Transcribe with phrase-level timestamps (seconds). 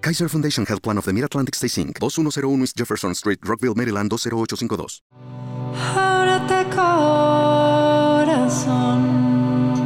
[0.00, 1.98] Kaiser Foundation Health Plan of the Mid-Atlantic Stay Inc.
[1.98, 5.02] 2101 East Jefferson Street, Rockville, Maryland 20852.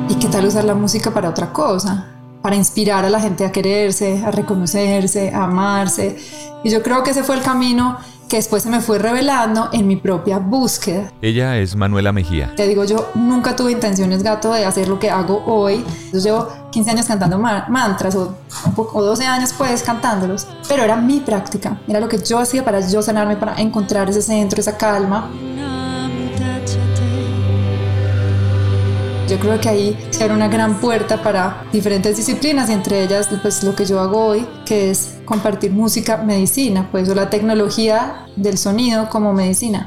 [0.08, 2.12] ¿Y qué tal usar la música para otra cosa?
[2.42, 6.16] Para inspirar a la gente a quererse, a reconocerse, a amarse.
[6.62, 9.86] Y yo creo que ese fue el camino que después se me fue revelando en
[9.86, 11.12] mi propia búsqueda.
[11.22, 12.52] Ella es Manuela Mejía.
[12.56, 15.84] Te digo, yo nunca tuve intenciones, gato, de hacer lo que hago hoy.
[16.12, 18.34] Yo llevo 15 años cantando mantras o,
[18.76, 22.80] o 12 años pues cantándolos, pero era mi práctica, era lo que yo hacía para
[22.80, 25.30] yo sanarme, para encontrar ese centro, esa calma.
[29.28, 33.62] Yo creo que ahí se abre una gran puerta para diferentes disciplinas entre ellas pues
[33.64, 38.58] lo que yo hago hoy, que es compartir música, medicina, pues o la tecnología del
[38.58, 39.86] sonido como medicina.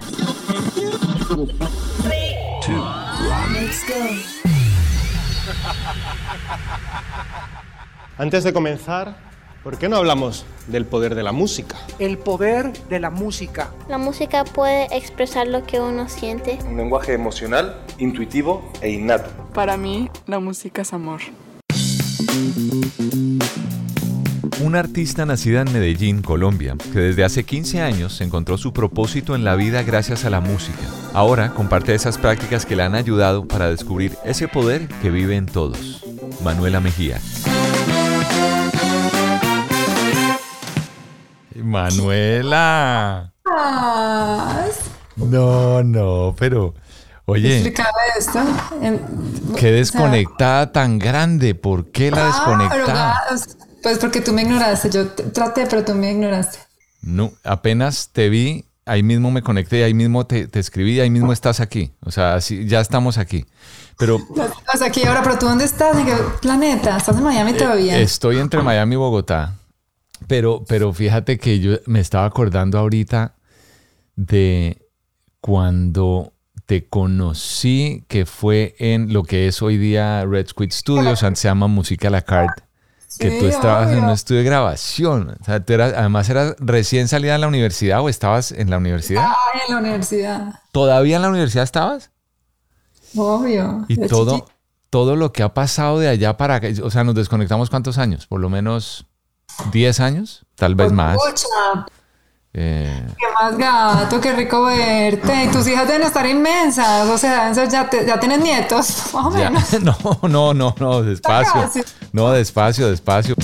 [8.18, 9.27] Antes de comenzar,
[9.68, 11.76] ¿por qué no hablamos del poder de la música?
[12.00, 13.70] El poder de la música.
[13.90, 16.58] La música puede expresar lo que uno siente.
[16.70, 19.30] Un lenguaje emocional, intuitivo e innato.
[19.54, 21.20] Para mí, la música es amor.
[24.64, 29.44] Una artista nacida en Medellín, Colombia, que desde hace 15 años encontró su propósito en
[29.44, 30.80] la vida gracias a la música.
[31.14, 35.46] Ahora comparte esas prácticas que le han ayudado para descubrir ese poder que vive en
[35.46, 36.06] todos.
[36.42, 37.20] Manuela Mejía.
[41.68, 43.34] Manuela.
[45.18, 46.74] No, no, pero
[47.26, 47.74] oye.
[48.18, 48.40] Esto.
[49.58, 51.56] Qué desconectada tan grande.
[51.56, 53.22] ¿Por qué la desconectada?
[53.84, 54.90] pues porque tú me ignoraste.
[54.90, 56.60] Yo traté, pero tú me ignoraste.
[57.02, 61.32] No, apenas te vi, ahí mismo me conecté, ahí mismo te, te escribí, ahí mismo
[61.32, 61.92] estás aquí.
[62.04, 63.46] O sea, así, ya estamos aquí.
[63.98, 64.20] Pero.
[64.60, 65.98] Estás aquí ahora, pero tú dónde estás?
[65.98, 66.98] ¿En qué planeta?
[66.98, 67.98] ¿Estás en Miami todavía?
[68.00, 69.56] Estoy entre Miami y Bogotá.
[70.26, 73.36] Pero, pero fíjate que yo me estaba acordando ahorita
[74.16, 74.88] de
[75.40, 76.34] cuando
[76.66, 81.48] te conocí, que fue en lo que es hoy día Red Squid Studios, antes se
[81.48, 82.64] llama Música a la Carte,
[83.20, 85.38] que tú estabas en un estudio de grabación.
[85.40, 88.78] O sea, tú eras, además eras recién salida de la universidad o estabas en la
[88.80, 89.24] universidad.
[89.28, 89.36] Ah,
[89.66, 90.56] en la universidad.
[90.74, 92.12] ¿Todavía en la universidad estabas?
[93.16, 93.86] Obvio.
[93.88, 94.46] Y todo,
[94.90, 98.28] todo lo que ha pasado de allá para acá, o sea, nos desconectamos cuántos años,
[98.28, 99.06] por lo menos
[99.72, 101.18] 10 años, tal vez más.
[102.54, 105.44] Eh, qué más gato, qué rico verte.
[105.44, 107.08] Y tus hijas deben estar inmensas.
[107.08, 109.64] O sea, ya, ya tienes nietos, más o menos.
[109.84, 111.70] No, no, no, no, despacio.
[112.12, 113.36] No, despacio, despacio.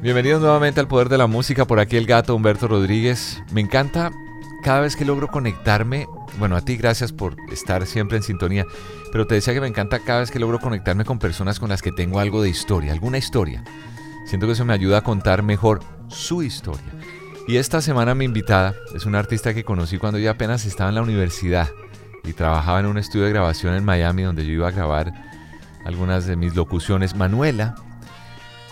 [0.00, 1.64] Bienvenidos nuevamente al Poder de la Música.
[1.64, 3.42] Por aquí el gato Humberto Rodríguez.
[3.50, 4.12] Me encanta
[4.62, 6.06] cada vez que logro conectarme
[6.38, 8.66] bueno, a ti gracias por estar siempre en sintonía,
[9.12, 11.82] pero te decía que me encanta cada vez que logro conectarme con personas con las
[11.82, 13.64] que tengo algo de historia, alguna historia.
[14.26, 16.92] Siento que eso me ayuda a contar mejor su historia.
[17.48, 20.96] Y esta semana mi invitada es una artista que conocí cuando yo apenas estaba en
[20.96, 21.68] la universidad
[22.24, 25.12] y trabajaba en un estudio de grabación en Miami donde yo iba a grabar
[25.84, 27.14] algunas de mis locuciones.
[27.14, 27.76] Manuela,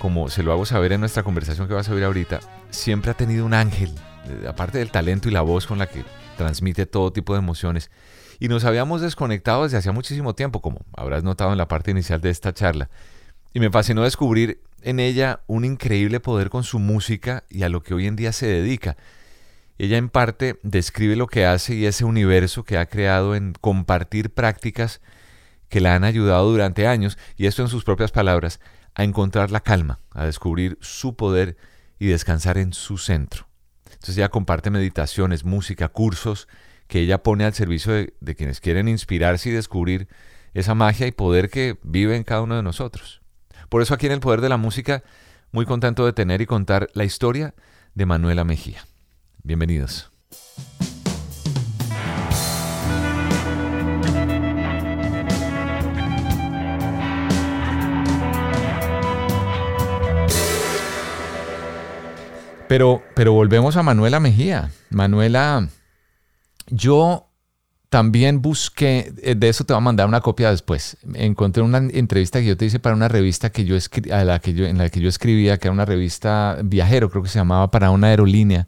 [0.01, 2.41] como se lo hago saber en nuestra conversación que vas a oír ahorita,
[2.71, 3.95] siempre ha tenido un ángel,
[4.27, 6.05] eh, aparte del talento y la voz con la que
[6.37, 7.91] transmite todo tipo de emociones.
[8.41, 12.21] Y nos habíamos desconectado desde hacía muchísimo tiempo, como habrás notado en la parte inicial
[12.21, 12.91] de esta charla.
[13.53, 17.83] Y me fascinó descubrir en ella un increíble poder con su música y a lo
[17.83, 18.97] que hoy en día se dedica.
[19.79, 24.31] Ella en parte describe lo que hace y ese universo que ha creado en compartir
[24.31, 25.01] prácticas
[25.69, 28.61] que la han ayudado durante años, y esto en sus propias palabras,
[28.95, 31.57] a encontrar la calma, a descubrir su poder
[31.99, 33.47] y descansar en su centro.
[33.87, 36.49] Entonces ella comparte meditaciones, música, cursos
[36.87, 40.09] que ella pone al servicio de, quienes quieren inspirarse y descubrir
[40.53, 43.23] esa magia y poder que vive en cada uno de nosotros.
[43.69, 45.03] Por eso aquí en el Poder de la Música
[45.51, 47.55] muy contento de tener y contar la historia
[47.95, 48.85] de Manuela Mejía.
[49.43, 50.11] Bienvenidos.
[62.69, 64.71] Pero, pero volvemos a Manuela Mejía.
[64.91, 65.69] Manuela,
[66.69, 67.29] yo
[67.91, 70.97] también busqué, eh, de eso te voy a mandar una copia después.
[71.15, 73.77] Encontré una entrevista que yo te hice para una revista que yo,
[74.11, 77.23] a la que yo en la que yo escribía, que era una revista viajero, creo
[77.23, 78.67] que se llamaba para una aerolínea.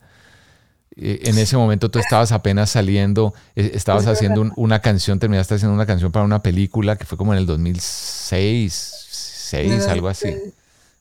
[0.95, 5.75] Eh, en ese momento tú estabas apenas saliendo, eh, estabas haciendo una canción, terminaste haciendo
[5.75, 8.95] una canción para una película que fue como en el 2006,
[9.51, 10.35] 6, algo así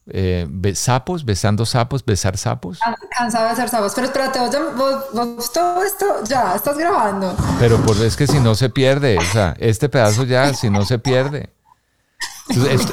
[0.08, 2.80] eh, sapos, besando sapos, besar sapos.
[3.10, 3.94] Cansado de besar sapos.
[3.96, 4.40] Pero espérate,
[4.76, 7.36] vos, todo esto ya estás grabando.
[7.60, 10.86] Pero pues es que si no se pierde, o sea, este pedazo ya, si no
[10.86, 11.50] se pierde.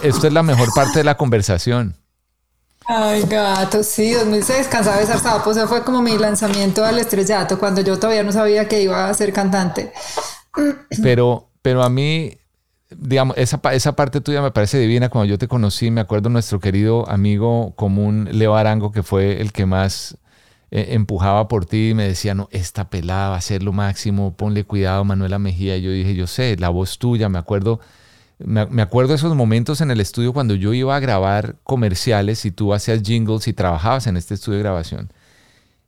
[0.03, 1.97] esto, es la mejor parte de la conversación.
[2.87, 5.57] Ay, gato, sí, 2006, cansado de besar sapos.
[5.57, 9.15] Ese fue como mi lanzamiento al estrellato, cuando yo todavía no sabía que iba a
[9.15, 9.93] ser cantante.
[11.03, 12.39] Pero, pero a mí
[12.99, 15.09] digamos, esa, esa parte tuya me parece divina.
[15.09, 19.53] Cuando yo te conocí, me acuerdo nuestro querido amigo común, Leo Arango, que fue el
[19.53, 20.19] que más
[20.71, 24.37] eh, empujaba por ti y me decía, no, esta pelada va a ser lo máximo,
[24.37, 25.77] ponle cuidado, Manuela Mejía.
[25.77, 27.81] Y yo dije, yo sé, la voz tuya, me acuerdo.
[28.39, 32.51] Me, me acuerdo esos momentos en el estudio cuando yo iba a grabar comerciales y
[32.51, 35.13] tú hacías jingles y trabajabas en este estudio de grabación.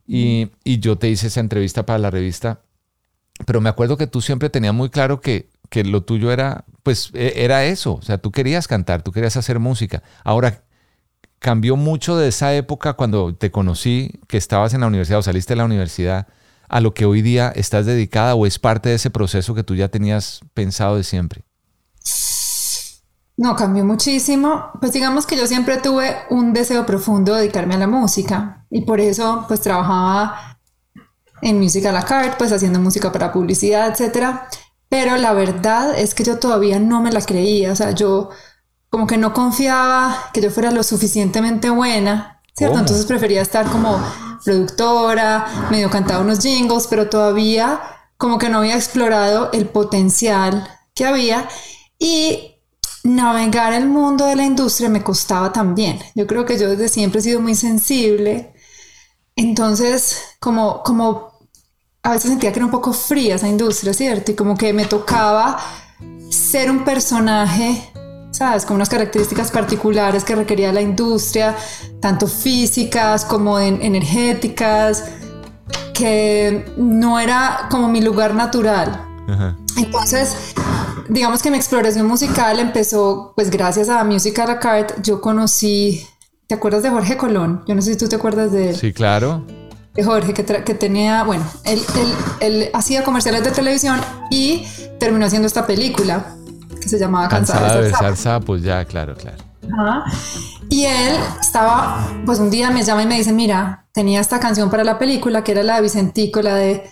[0.07, 2.61] Y, y yo te hice esa entrevista para la revista,
[3.45, 7.11] pero me acuerdo que tú siempre tenías muy claro que que lo tuyo era, pues
[7.13, 10.03] e, era eso, o sea, tú querías cantar, tú querías hacer música.
[10.23, 10.63] Ahora,
[11.39, 15.51] cambió mucho de esa época cuando te conocí, que estabas en la universidad o saliste
[15.51, 16.27] de la universidad,
[16.69, 19.75] a lo que hoy día estás dedicada o es parte de ese proceso que tú
[19.75, 21.43] ya tenías pensado de siempre.
[23.35, 24.71] No, cambió muchísimo.
[24.79, 28.85] Pues digamos que yo siempre tuve un deseo profundo de dedicarme a la música y
[28.85, 30.57] por eso pues trabajaba
[31.41, 34.47] en Music a la Carte, pues haciendo música para publicidad, etcétera.
[34.89, 38.29] Pero la verdad es que yo todavía no me la creía, o sea, yo
[38.89, 42.79] como que no confiaba que yo fuera lo suficientemente buena, ¿cierto?
[42.79, 43.99] Entonces prefería estar como
[44.43, 47.81] productora, medio cantaba unos jingles, pero todavía
[48.17, 51.49] como que no había explorado el potencial que había
[51.99, 52.61] y
[53.03, 55.99] navegar el mundo de la industria me costaba también.
[56.15, 58.53] Yo creo que yo desde siempre he sido muy sensible.
[59.35, 61.34] Entonces, como, como
[62.05, 64.31] a veces sentía que era un poco fría esa industria, ¿cierto?
[64.31, 65.57] Y como que me tocaba
[66.29, 67.81] ser un personaje,
[68.29, 68.63] ¿sabes?
[68.63, 71.55] Con unas características particulares que requería la industria,
[71.99, 75.05] tanto físicas como energéticas,
[75.95, 79.03] que no era como mi lugar natural.
[79.75, 80.53] Entonces,
[81.09, 86.05] digamos que mi exploración musical empezó, pues gracias a Music a la Carte, yo conocí,
[86.45, 87.63] ¿te acuerdas de Jorge Colón?
[87.67, 88.75] Yo no sé si tú te acuerdas de él.
[88.75, 89.43] Sí, claro.
[90.03, 90.43] Jorge, que,
[90.73, 91.81] tenía, bueno, él,
[92.41, 93.99] él, hacía comerciales de televisión
[94.29, 94.65] y
[94.99, 96.35] terminó haciendo esta película
[96.81, 98.61] que se llamaba Cansada, de besar sapos.
[98.61, 99.37] ya, claro, claro.
[100.69, 104.69] Y él estaba, pues un día me llama y me dice, mira, tenía esta canción
[104.69, 106.83] para la película que era la de Vicentico, la de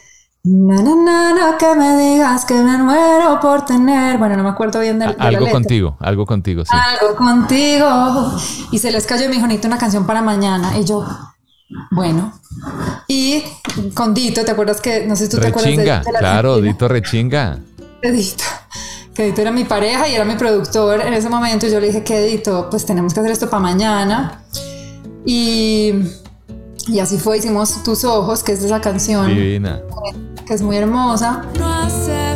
[0.46, 4.18] Na, na, na, que me digas que me muero por tener.
[4.18, 5.16] Bueno, no me acuerdo bien del.
[5.18, 6.72] algo contigo, algo contigo, sí.
[6.76, 8.38] Algo contigo.
[8.70, 10.78] Y se les cayó y me dijo, necesito una canción para mañana.
[10.78, 11.08] Y yo,
[11.92, 12.34] bueno,
[13.08, 13.44] y
[13.94, 16.88] con Dito, ¿te acuerdas que, no sé si tú te acuerdas de, de Claro, Dito
[16.88, 17.60] Rechinga.
[18.02, 18.44] Dito.
[19.14, 21.68] Que Dito era mi pareja y era mi productor en ese momento.
[21.68, 24.44] Y yo le dije que Dito, pues tenemos que hacer esto para mañana.
[25.26, 25.94] Y,
[26.88, 29.28] y así fue, hicimos Tus Ojos, que es de esa canción.
[29.28, 29.82] Divina.
[30.46, 31.44] Que es muy hermosa.
[31.58, 32.36] No hace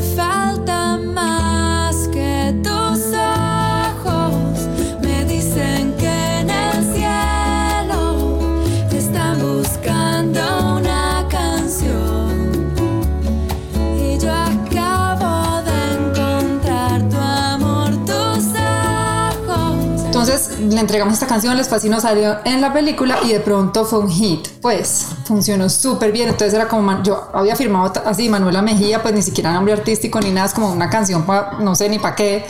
[20.70, 24.10] le entregamos esta canción, les fascinó, salió en la película y de pronto fue un
[24.10, 24.48] hit.
[24.62, 26.30] Pues funcionó súper bien.
[26.30, 30.32] Entonces era como, yo había firmado así Manuela Mejía, pues ni siquiera nombre artístico ni
[30.32, 32.46] nada, es como una canción para no sé ni para qué.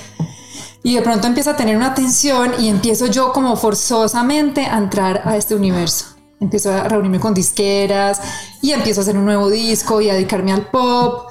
[0.84, 5.22] Y de pronto empieza a tener una atención y empiezo yo como forzosamente a entrar
[5.26, 6.06] a este universo.
[6.40, 8.22] Empiezo a reunirme con disqueras
[8.62, 11.28] y empiezo a hacer un nuevo disco y a dedicarme al pop.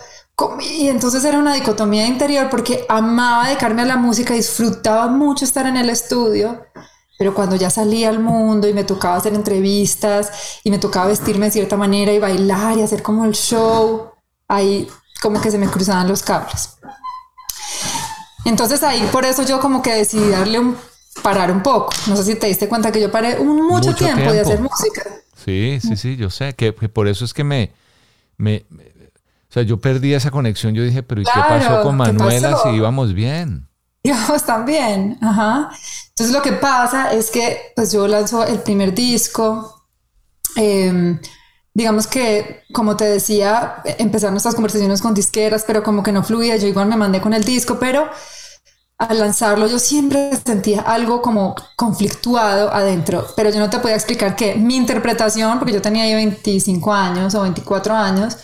[0.61, 5.67] Y entonces era una dicotomía interior porque amaba dedicarme a la música, disfrutaba mucho estar
[5.67, 6.67] en el estudio,
[7.19, 11.47] pero cuando ya salía al mundo y me tocaba hacer entrevistas y me tocaba vestirme
[11.47, 14.11] de cierta manera y bailar y hacer como el show,
[14.47, 14.87] ahí
[15.23, 16.77] como que se me cruzaban los cables.
[18.45, 20.77] Entonces ahí por eso yo como que decidí darle un
[21.23, 21.93] parar un poco.
[22.07, 25.03] No sé si te diste cuenta que yo paré un mucho, tiempo, de hacer música.
[25.45, 27.73] Sí, sí, sí, yo sé que, por eso es que me,
[28.37, 28.65] me,
[29.57, 30.75] sea, yo perdí esa conexión.
[30.75, 33.69] Yo dije, pero ¿y qué pasó con Manuela si íbamos bien?
[34.03, 35.71] Íbamos también, ajá.
[36.11, 39.85] Entonces lo que pasa es que pues yo lanzo el primer disco.
[40.55, 41.19] Em,
[41.75, 46.57] digamos que, como te decía, empezaron nuestras conversaciones con disqueras, pero como que no fluía.
[46.57, 48.09] Yo igual me mandé con el disco, pero
[48.99, 54.37] al lanzarlo yo siempre sentía algo como conflictuado adentro, pero yo no te podía explicar
[54.37, 58.37] que mi interpretación, porque yo tenía ahí 25 años o 24 años,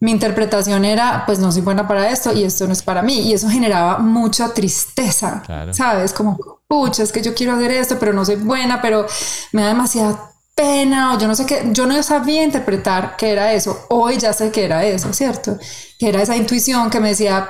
[0.00, 3.20] mi interpretación era, pues no soy buena para esto y esto no es para mí.
[3.20, 6.12] Y eso generaba mucha tristeza, ¿sabes?
[6.12, 9.06] Como, pucha, es que yo quiero hacer esto, pero no soy buena, pero
[9.52, 11.68] me da demasiada pena o yo no sé qué.
[11.72, 13.86] Yo no sabía interpretar que era eso.
[13.90, 15.58] Hoy ya sé que era eso, ¿cierto?
[15.98, 17.48] Que era esa intuición que me decía,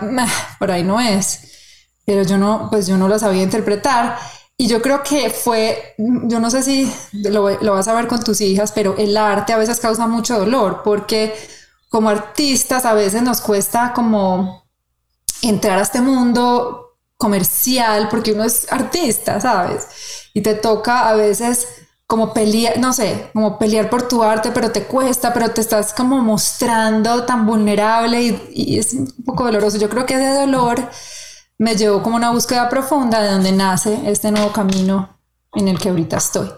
[0.59, 1.49] por ahí no es
[2.09, 4.17] pero yo no, pues yo no lo sabía interpretar.
[4.57, 8.25] Y yo creo que fue, yo no sé si lo, lo, vas a ver con
[8.25, 11.35] tus hijas, pero el arte a veces causa mucho dolor porque
[11.89, 14.65] como artistas a veces nos cuesta como
[15.43, 19.89] entrar a este mundo comercial porque uno es artista, ¿sabes?
[20.35, 21.67] Y te toca a veces
[22.07, 25.93] como pelear, no sé, como pelear por tu arte, pero te cuesta, pero te estás
[25.93, 29.77] como mostrando tan vulnerable y, es un poco doloroso.
[29.77, 30.89] Yo creo que ese dolor
[31.59, 35.18] me llevó como una búsqueda profunda de donde nace este nuevo camino
[35.55, 36.51] en el que ahorita estoy.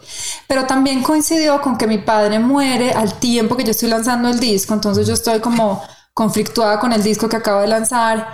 [0.47, 4.41] Pero también coincidió con que mi padre muere al tiempo que yo estoy lanzando el
[4.41, 5.83] disco, entonces yo estoy como
[6.15, 8.29] conflictuada con el disco que acabo de lanzar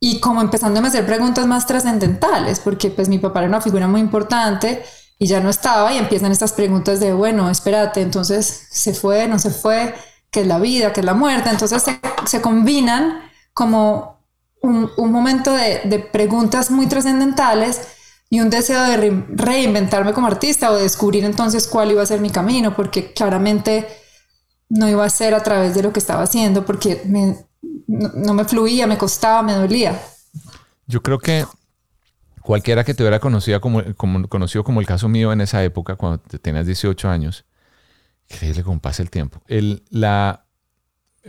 [0.00, 3.86] y como empezándome a hacer preguntas más trascendentales, porque pues mi papá era una figura
[3.86, 4.82] muy importante
[5.18, 9.38] y ya no estaba y empiezan estas preguntas de, bueno, espérate, entonces se fue, no
[9.38, 9.94] se fue,
[10.30, 13.20] qué es la vida, qué es la muerte, entonces se, se combinan
[13.52, 14.20] como
[14.62, 17.80] un, momento de, preguntas muy trascendentales
[18.32, 22.20] y un deseo de reinventarme como artista o de descubrir entonces cuál iba a ser
[22.20, 23.88] mi camino, porque claramente
[24.68, 27.02] no iba a ser a través de lo que estaba haciendo, porque
[27.88, 30.00] no, me fluía, me costaba, me dolía.
[30.86, 31.44] Yo creo que
[32.40, 35.96] cualquiera que te hubiera conocido como, como, conocido como el caso mío en esa época,
[35.96, 37.44] cuando tenías 18 años,
[38.30, 39.42] increíble cómo pasa el tiempo.
[39.48, 40.46] El, la,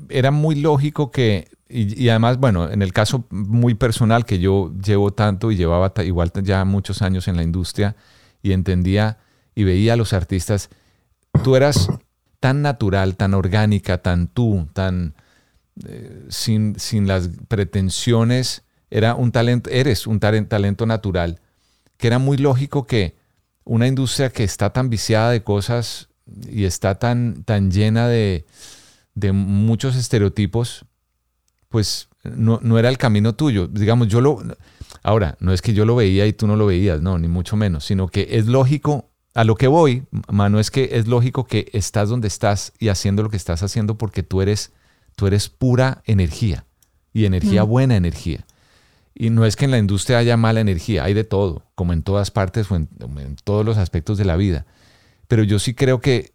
[0.10, 5.12] era muy lógico que y, además, bueno, en el caso muy personal que yo llevo
[5.14, 7.96] tanto y llevaba igual ya muchos años en la industria
[8.44, 9.20] y entendía
[9.56, 10.70] y veía a los artistas,
[11.44, 11.88] tú eras
[12.42, 15.14] tan natural, tan orgánica, tan tú, tan
[15.86, 21.40] eh, sin, sin, las pretensiones, era un talento, eres un talento natural,
[21.96, 23.16] que era muy lógico que
[23.64, 26.10] una industria que está tan viciada de cosas
[26.50, 28.46] y está tan, tan llena de,
[29.16, 30.86] de muchos estereotipos,
[31.70, 33.68] pues no, no, era el camino tuyo.
[33.68, 34.42] Digamos, yo lo...
[35.04, 37.56] Ahora, no es que yo lo veía y tú no lo veías, no, ni mucho
[37.56, 41.70] menos, sino que es lógico, a lo que voy, mano, es que es lógico que
[41.74, 44.72] estás donde estás y haciendo lo que estás haciendo porque tú eres,
[45.16, 46.66] tú eres pura energía
[47.14, 47.68] y energía, mm.
[47.68, 48.46] buena energía.
[49.14, 52.04] Y no es que en la industria haya mala energía, hay de todo, como en
[52.04, 52.90] todas partes o en,
[53.44, 54.66] todos los aspectos de la vida.
[55.28, 56.31] Pero yo sí creo que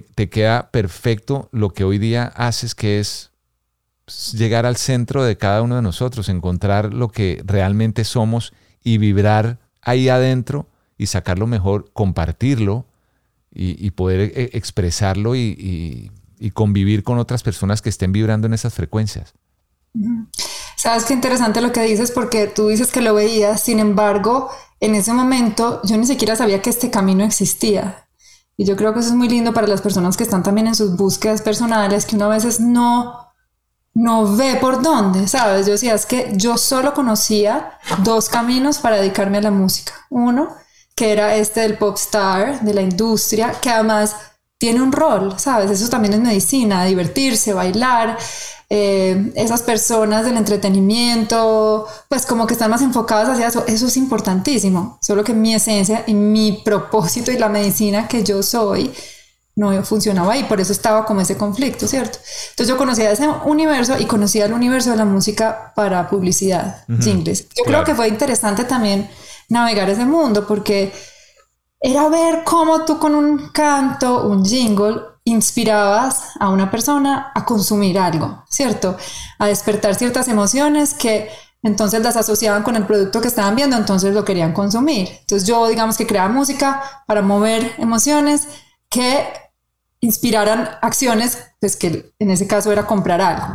[0.00, 3.30] te, queda perfecto lo que hoy día haces, que es
[4.32, 9.58] llegar al centro de cada uno de nosotros, encontrar lo que realmente somos y vibrar
[9.80, 12.86] ahí adentro y sacarlo mejor, compartirlo
[13.54, 16.10] y, poder eh, expresarlo y,
[16.54, 19.34] convivir con otras personas que estén vibrando en esas frecuencias.
[20.76, 24.96] Sabes qué interesante lo que dices porque tú dices que lo veías, sin embargo, en
[24.96, 28.01] ese momento yo ni siquiera sabía que este camino existía.
[28.62, 30.76] Y yo creo que eso es muy lindo para las personas que están también en
[30.76, 33.32] sus búsquedas personales, que uno a veces no
[33.92, 35.66] no ve por dónde, ¿sabes?
[35.66, 37.72] Yo decía, es que yo solo conocía
[38.04, 39.94] dos caminos para dedicarme a la música.
[40.10, 40.54] Uno,
[40.94, 44.14] que era este del pop star, de la industria, que además
[44.58, 45.68] tiene un rol, ¿sabes?
[45.72, 48.16] Eso también es medicina, divertirse, bailar.
[48.74, 53.98] Eh, esas personas del entretenimiento, pues como que están más enfocadas hacia eso, eso es
[53.98, 54.96] importantísimo.
[55.02, 58.90] Solo que mi esencia y mi propósito y la medicina que yo soy
[59.56, 62.18] no funcionaba y por eso estaba como ese conflicto, ¿cierto?
[62.52, 67.48] Entonces yo conocía ese universo y conocía el universo de la música para publicidad, jingles.
[67.54, 69.10] Yo creo que fue interesante también
[69.50, 70.94] navegar ese mundo porque
[71.78, 77.98] era ver cómo tú con un canto, un jingle, inspirabas a una persona a consumir
[77.98, 78.96] algo, ¿cierto?
[79.38, 81.30] A despertar ciertas emociones que
[81.62, 85.08] entonces las asociaban con el producto que estaban viendo, entonces lo querían consumir.
[85.20, 88.48] Entonces yo digamos que creaba música para mover emociones
[88.88, 89.26] que
[90.00, 93.54] inspiraran acciones, pues que en ese caso era comprar algo.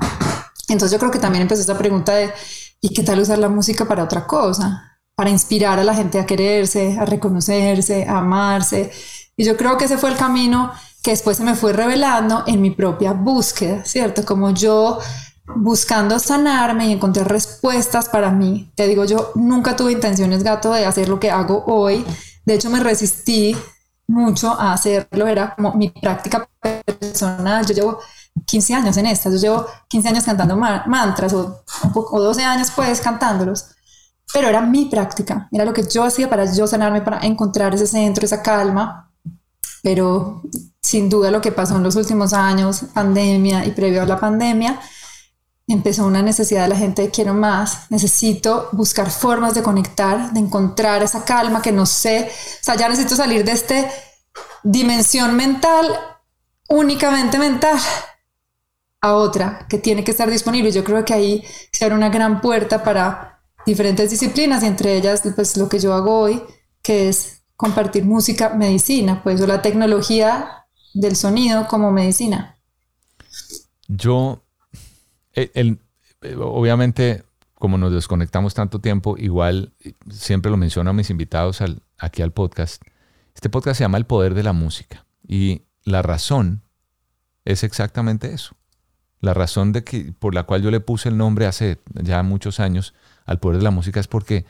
[0.69, 2.31] Entonces yo creo que también empezó esta pregunta de,
[2.79, 4.97] ¿y qué tal usar la música para otra cosa?
[5.17, 8.91] para inspirar a la gente a quererse, a reconocerse, a amarse.
[9.35, 10.71] Y yo creo que ese fue el camino
[11.07, 14.25] que después se me fue revelando en mi propia búsqueda, ¿cierto?
[14.25, 14.99] Como yo
[15.55, 18.69] buscando sanarme y encontrar respuestas para mí.
[18.75, 22.05] Te digo, yo nunca tuve intenciones, gato, de hacer lo que hago hoy.
[22.43, 23.55] De hecho, me resistí
[24.05, 27.65] mucho a hacerlo, era como mi práctica personal.
[27.65, 27.99] Yo llevo
[28.45, 32.99] 15 años en esta, yo llevo 15 años cantando mantras o, o 12 años pues
[32.99, 33.69] cantándolos,
[34.33, 37.87] pero era mi práctica, era lo que yo hacía para yo sanarme, para encontrar ese
[37.87, 39.06] centro, esa calma,
[39.87, 40.41] pero
[40.81, 44.81] sin duda lo que pasó en los últimos años, pandemia y previo a la pandemia,
[45.65, 50.41] empezó una necesidad de la gente de quiero más, necesito buscar formas de conectar, de
[50.41, 53.89] encontrar esa calma que no sé, o sea, ya necesito salir de esta
[54.61, 55.87] dimensión mental,
[56.67, 57.79] únicamente mental,
[58.99, 60.73] a otra que tiene que estar disponible.
[60.73, 65.21] Yo creo que ahí se abre una gran puerta para diferentes disciplinas y entre ellas
[65.33, 66.43] pues lo que yo hago hoy,
[66.81, 72.55] que es compartir música, medicina, pues o la tecnología del sonido como medicina.
[73.87, 74.43] Yo
[75.33, 75.79] el,
[76.39, 77.23] obviamente,
[77.55, 79.73] como nos desconectamos tanto tiempo, igual
[80.09, 81.61] siempre lo menciono a mis invitados
[81.97, 82.81] aquí al podcast.
[83.35, 85.05] Este podcast se llama El Poder de la Música.
[85.27, 86.63] Y la razón
[87.45, 88.55] es exactamente eso.
[89.19, 92.59] La razón de que, por la cual yo le puse el nombre hace ya muchos
[92.59, 92.93] años
[93.25, 94.45] al Poder de la Música es porque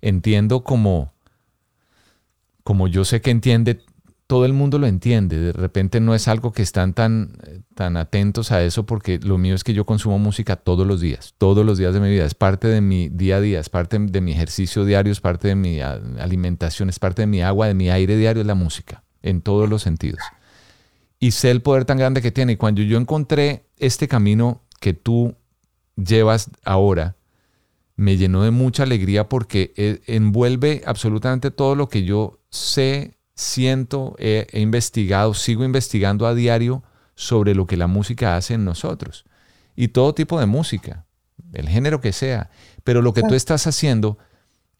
[0.00, 1.12] entiendo como,
[2.64, 3.82] como yo sé que entiende
[4.30, 5.40] todo el mundo lo entiende.
[5.40, 7.32] De repente no es algo que están tan,
[7.74, 11.34] tan atentos a eso porque lo mío es que yo consumo música todos los días,
[11.36, 12.26] todos los días de mi vida.
[12.26, 15.48] Es parte de mi día a día, es parte de mi ejercicio diario, es parte
[15.48, 19.02] de mi alimentación, es parte de mi agua, de mi aire diario, es la música,
[19.20, 20.20] en todos los sentidos.
[21.18, 22.52] Y sé el poder tan grande que tiene.
[22.52, 25.34] Y cuando yo encontré este camino que tú
[25.96, 27.16] llevas ahora,
[28.00, 34.16] me llenó de mucha alegría porque eh, envuelve absolutamente todo lo que yo sé siento,
[34.18, 36.82] he, investigado, sigo investigando a diario
[37.14, 39.26] sobre lo que la música hace en nosotros.
[39.76, 41.04] Y todo tipo de música,
[41.52, 42.48] el género que sea.
[42.84, 44.16] Pero lo que tú estás haciendo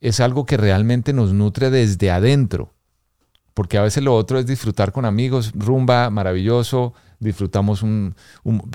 [0.01, 2.73] es algo que realmente nos nutre desde adentro.
[3.53, 8.15] Porque a veces lo otro es disfrutar con amigos, rumba, maravilloso, disfrutamos un...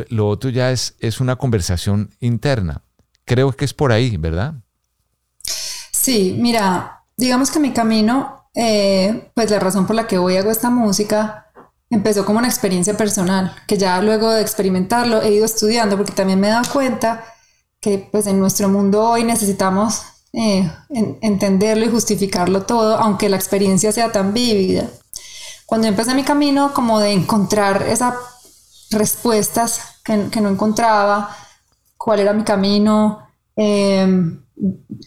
[0.09, 2.83] lo otro ya es, es una conversación interna.
[3.25, 4.53] Creo que es por ahí, ¿verdad?
[5.91, 10.49] Sí, mira, digamos que mi camino eh, pues la razón por la que hoy hago
[10.49, 11.47] esta música
[11.89, 16.39] empezó como una experiencia personal, que ya luego de experimentarlo he ido estudiando porque también
[16.39, 17.25] me he dado cuenta
[17.81, 20.71] que pues en nuestro mundo hoy necesitamos eh,
[21.21, 24.89] entenderlo y justificarlo todo, aunque la experiencia sea tan vívida.
[25.65, 28.13] Cuando empecé mi camino como de encontrar esas
[28.91, 31.35] respuestas que, que no encontraba,
[32.05, 34.07] cuál era mi camino, eh,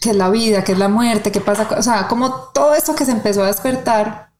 [0.01, 2.93] qué es la vida, qué es la muerte, qué pasa, o sea, como todo eso
[2.93, 4.31] que se empezó a despertar,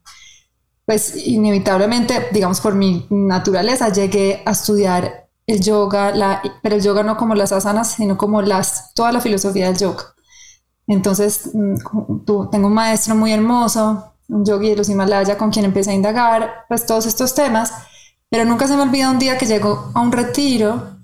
[0.85, 7.01] pues inevitablemente, digamos, por mi naturaleza, llegué a estudiar el yoga, la, pero el yoga
[7.01, 10.03] no como las asanas, sino como las, toda la filosofía del yoga.
[10.85, 11.75] Entonces, mm,
[12.51, 16.65] tengo un maestro muy hermoso, un yogi de los Himalaya, con quien empecé a indagar,
[16.67, 17.71] pues todos estos temas,
[18.29, 20.98] pero nunca se me olvida un día que llegó a un retiro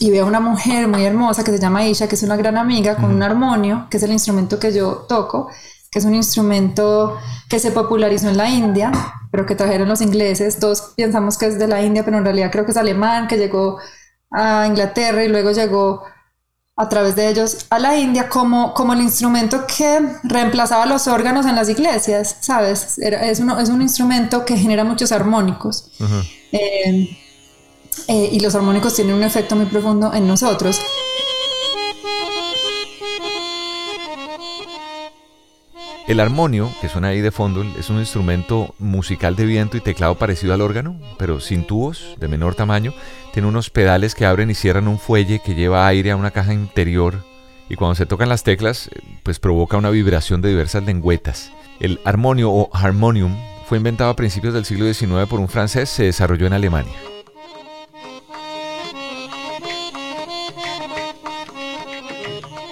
[0.00, 2.56] y veo a una mujer muy hermosa que se llama Isha, que es una gran
[2.56, 5.48] amiga, con un armonio, que es el instrumento que yo toco,
[5.90, 7.16] que es un instrumento
[7.48, 8.92] que se popularizó en la India,
[9.30, 10.58] pero que trajeron los ingleses.
[10.58, 13.36] Todos pensamos que es de la India, pero en realidad creo que es alemán, que
[13.36, 13.78] llegó
[14.30, 16.04] a Inglaterra y luego llegó
[16.76, 21.44] a través de ellos a la India como, como el instrumento que reemplazaba los órganos
[21.44, 22.98] en las iglesias, ¿sabes?
[22.98, 25.90] es, uno, es un instrumento que genera muchos armónicos.
[26.52, 27.18] Eh,
[28.06, 30.80] y los armónicos tienen un efecto muy profundo en nosotros.
[36.06, 40.14] El armonio, que suena ahí de fondo, es un instrumento musical de viento y teclado
[40.14, 42.94] parecido al órgano, pero sin tubos, de menor tamaño.
[43.34, 46.54] Tiene unos pedales que abren y cierran un fuelle que lleva aire a una caja
[46.54, 47.22] interior
[47.68, 48.90] y cuando se tocan las teclas,
[49.22, 51.52] pues provoca una vibración de diversas lengüetas.
[51.80, 56.04] El armonio o harmonium fue inventado a principios del siglo XIX por un francés, se
[56.04, 56.94] desarrolló en Alemania.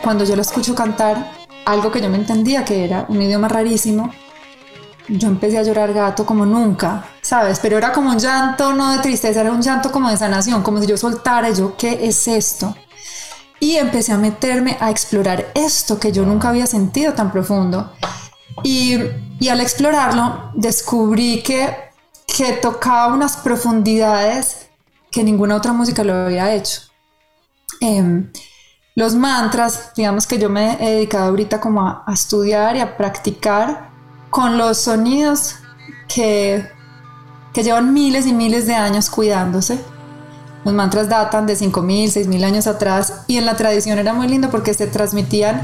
[0.06, 1.32] Cuando yo lo escucho cantar,
[1.64, 4.12] algo que yo me entendía que era un idioma rarísimo,
[5.08, 7.58] yo empecé a llorar gato como nunca, ¿sabes?
[7.58, 10.80] Pero era como un llanto no de tristeza, era un llanto como de sanación, como
[10.80, 12.76] si yo soltara, yo, ¿qué es esto?
[13.58, 17.90] Y empecé a meterme a explorar esto que yo nunca había sentido tan profundo.
[18.62, 19.00] Y,
[19.40, 21.90] y al explorarlo, descubrí que,
[22.28, 24.68] que tocaba unas profundidades
[25.10, 26.82] que ninguna otra música lo había hecho.
[27.80, 28.30] Eh,
[28.96, 33.90] Los mantras, digamos que yo me he dedicado ahorita como a, estudiar y a practicar
[34.30, 35.56] con los sonidos
[36.08, 36.66] que,
[37.52, 39.78] que llevan miles y miles de años cuidándose.
[40.64, 44.48] Los mantras datan de 5.000, 6.000 años atrás y en la tradición era muy lindo
[44.48, 45.60] porque se transmitían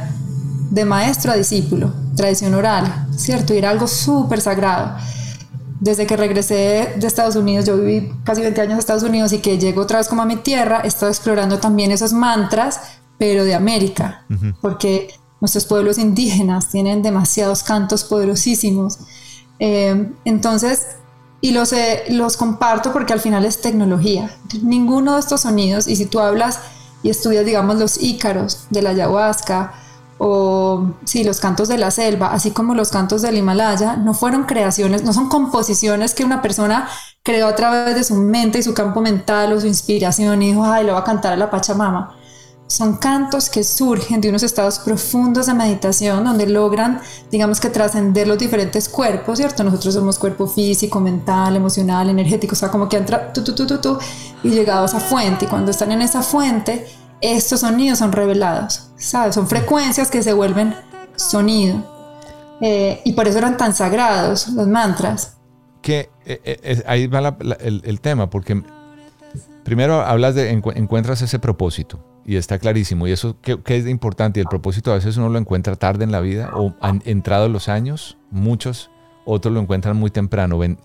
[0.68, 3.54] de maestro a discípulo, tradición oral, ¿cierto?
[3.54, 4.94] Y era algo súper sagrado.
[5.80, 9.38] Desde que regresé de Estados Unidos, yo viví casi 20 años en Estados Unidos y
[9.38, 13.44] que llego otra vez como a mi tierra, he estado explorando también esos mantras, pero
[13.44, 14.24] de América,
[14.60, 18.98] porque nuestros pueblos indígenas tienen demasiados cantos poderosísimos.
[19.60, 20.88] Eh, entonces,
[21.40, 24.36] y los, eh, los comparto porque al final es tecnología.
[24.60, 26.58] Ninguno de estos sonidos, y si tú hablas
[27.04, 29.72] y estudias, digamos, los ícaros de la ayahuasca
[30.18, 34.46] o sí, los cantos de la selva, así como los cantos del Himalaya, no fueron
[34.46, 36.88] creaciones, no son composiciones que una persona
[37.22, 40.64] creó a través de su mente y su campo mental o su inspiración y dijo,
[40.64, 42.16] ay, lo va a cantar a la Pachamama
[42.72, 48.26] son cantos que surgen de unos estados profundos de meditación donde logran, digamos que trascender
[48.26, 49.62] los diferentes cuerpos, ¿cierto?
[49.62, 52.98] Nosotros somos cuerpo físico, mental, emocional, energético, o sea, como que
[53.34, 53.98] tú, tú, tú, tú,
[54.42, 55.44] y llegado a esa fuente.
[55.44, 56.86] Y cuando están en esa fuente,
[57.20, 59.34] estos sonidos son revelados, ¿sabes?
[59.34, 60.74] Son frecuencias que se vuelven
[61.14, 61.76] sonido.
[62.62, 65.36] Eh, y por eso eran tan sagrados los mantras.
[65.82, 68.62] Que eh, eh, ahí va el, tema, porque
[69.64, 73.06] primero hablas de encuentras ese propósito y está clarísimo.
[73.06, 74.40] Y eso que, es importante.
[74.40, 77.48] Y el propósito a veces uno lo encuentra tarde en la vida o han entrado
[77.48, 78.90] los años, muchos,
[79.24, 80.58] otros lo encuentran muy temprano.
[80.58, 80.78] Ven,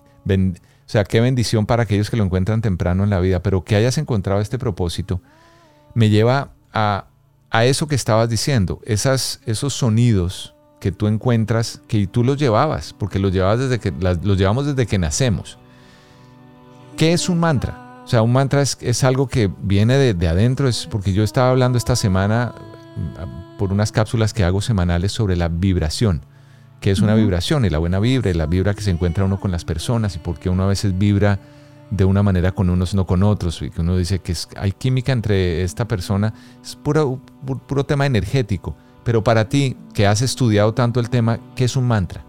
[0.60, 3.42] o sea, qué bendición para aquellos que lo encuentran temprano en la vida.
[3.42, 5.20] Pero que hayas encontrado este propósito
[5.94, 7.06] me lleva a,
[7.50, 12.92] a eso que estabas diciendo, esas, esos sonidos que tú encuentras, que tú los llevabas,
[12.92, 15.58] porque los llevabas desde que los llevamos desde que nacemos.
[16.96, 17.87] ¿Qué es un mantra?
[18.08, 21.76] O sea, un mantra es, algo que viene de, adentro, es porque yo estaba hablando
[21.76, 22.54] esta semana
[22.96, 26.22] mm, por unas cápsulas que hago semanales sobre la vibración,
[26.80, 29.38] que es una vibración y la buena vibra y la vibra que se encuentra uno
[29.38, 31.38] con las personas y por qué uno a veces vibra
[31.90, 35.12] de una manera con unos, no con otros, y que uno dice que hay química
[35.12, 36.32] entre esta persona,
[36.64, 37.20] es puro,
[37.66, 38.74] puro tema energético.
[39.04, 42.24] Pero para ti, que has estudiado tanto el tema, ¿qué es un mantra?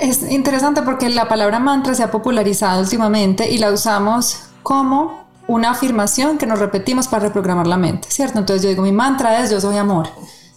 [0.00, 5.70] Es interesante porque la palabra mantra se ha popularizado últimamente y la usamos como una
[5.70, 8.38] afirmación que nos repetimos para reprogramar la mente, ¿cierto?
[8.38, 10.08] Entonces yo digo, mi mantra es yo soy amor,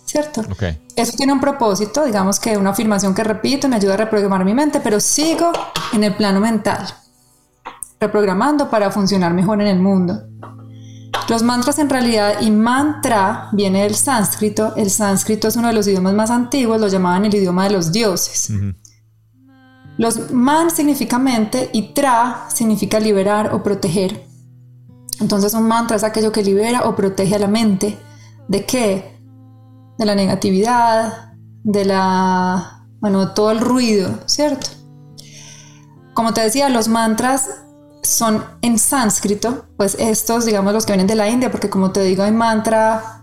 [0.06, 0.41] ¿cierto?
[0.95, 4.54] Eso tiene un propósito, digamos que una afirmación que repito me ayuda a reprogramar mi
[4.54, 5.52] mente, pero sigo
[5.93, 6.88] en el plano mental,
[7.99, 10.23] reprogramando para funcionar mejor en el mundo.
[11.30, 15.88] Los mantras en realidad, y mantra viene del sánscrito, el sánscrito es uno de los
[15.88, 18.52] idiomas más antiguos, lo llamaban el idioma de los dioses.
[20.00, 24.26] Los man significa mente y tra significa liberar o proteger.
[25.20, 28.00] Entonces un mantra es aquello que libera o protege a la mente.
[28.48, 29.20] ¿De qué?
[29.98, 31.34] De la negatividad,
[31.66, 34.68] de la, bueno, todo el ruido, ¿cierto?
[36.14, 37.50] Como te decía, los mantras
[38.02, 42.04] son en sánscrito, pues estos, digamos, los que vienen de la India, porque como te
[42.04, 43.19] digo, hay mantra,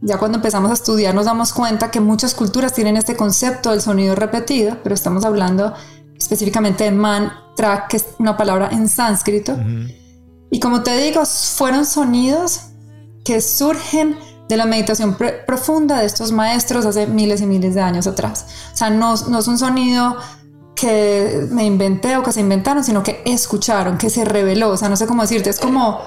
[0.00, 3.80] ya cuando empezamos a estudiar nos damos cuenta que muchas culturas tienen este concepto del
[3.80, 5.74] sonido repetido, pero estamos hablando
[6.18, 9.56] específicamente de mantra, que es una palabra en sánscrito.
[10.50, 12.68] Y como te digo, fueron sonidos
[13.24, 14.16] que surgen
[14.48, 18.46] de la meditación profunda de estos maestros hace miles y miles de años atrás.
[18.72, 20.16] O sea, no, no es un sonido
[20.76, 24.70] que me inventé o que se inventaron, sino que escucharon, que se reveló.
[24.70, 26.00] O sea, no sé cómo decirte, es como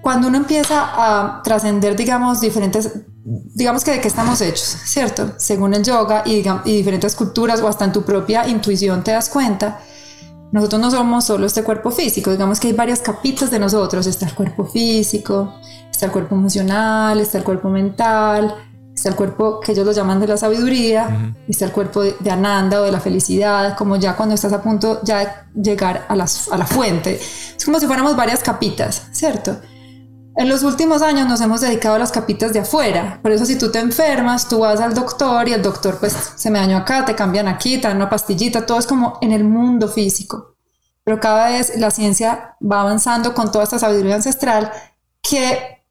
[0.00, 2.90] cuando uno empieza a trascender, digamos, diferentes,
[3.24, 5.32] digamos que de qué estamos hechos, ¿cierto?
[5.36, 9.28] Según el yoga y, y, diferentes culturas o hasta en tu propia intuición te das
[9.28, 9.80] cuenta,
[10.50, 14.26] nosotros no somos solo este cuerpo físico, digamos que hay varias capitas de nosotros, está
[14.26, 15.54] el cuerpo físico,
[15.90, 18.54] está el cuerpo emocional, está el cuerpo mental,
[18.94, 22.80] está el cuerpo que ellos lo llaman de la sabiduría, está el cuerpo de, Ananda
[22.80, 25.18] o de la felicidad, como ya cuando estás a punto ya
[25.54, 27.20] de llegar a, las, a la fuente.
[27.56, 29.56] Es como si fuéramos varias capitas, ¿cierto?
[30.38, 33.18] En los últimos años nos hemos dedicado a las capitas de afuera.
[33.22, 36.48] Por eso si tú te enfermas, tú vas al doctor y el doctor pues se
[36.48, 39.42] me dañó acá, te cambian aquí, te dan una pastillita, todo es como en el
[39.42, 40.54] mundo físico.
[41.02, 44.70] Pero cada vez la ciencia va avanzando con toda esta sabiduría ancestral
[45.20, 45.82] que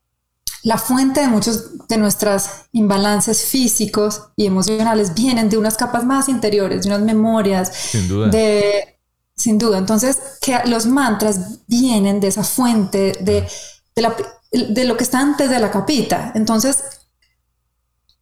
[0.63, 6.29] la fuente de muchos de nuestros imbalances físicos y emocionales vienen de unas capas más
[6.29, 8.29] interiores, de unas memorias, sin duda.
[8.29, 8.97] de
[9.35, 9.77] sin duda.
[9.77, 13.45] Entonces, que los mantras vienen de esa fuente de,
[13.93, 14.15] de la
[14.51, 16.31] de lo que está antes de la capita.
[16.35, 16.83] Entonces,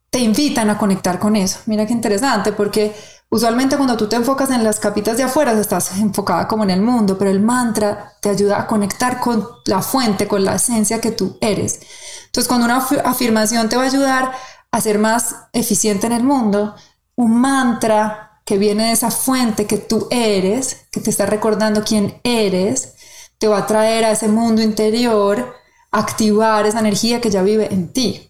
[0.10, 1.60] te invitan a conectar con eso.
[1.66, 2.96] Mira qué interesante, porque
[3.30, 6.82] Usualmente cuando tú te enfocas en las capitas de afuera, estás enfocada como en el
[6.82, 11.12] mundo, pero el mantra te ayuda a conectar con la fuente, con la esencia que
[11.12, 11.80] tú eres.
[12.28, 14.32] Entonces, cuando una afirmación te va a ayudar
[14.72, 16.76] a ser más eficiente en el mundo,
[17.16, 22.22] un mantra que viene de esa fuente que tú eres, que te está recordando quién
[22.24, 22.94] eres,
[23.38, 25.56] te va a traer a ese mundo interior,
[26.00, 28.30] activar esa energía que ya vive en ti.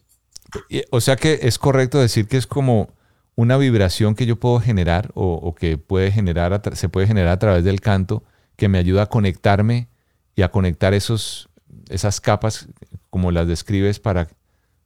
[0.91, 2.89] O sea que es correcto decir que es como
[3.35, 7.63] una vibración que yo puedo generar o, que puede generar, se puede generar a través
[7.63, 8.23] del canto
[8.55, 9.89] que me ayuda a conectarme
[10.35, 11.49] y a conectar esos,
[11.89, 12.67] esas capas
[13.09, 14.29] como las describes para,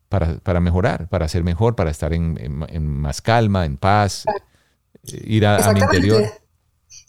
[0.09, 4.25] para, mejorar, para ser mejor, para estar en, más calma, en paz,
[5.03, 6.23] ir a, mi interior.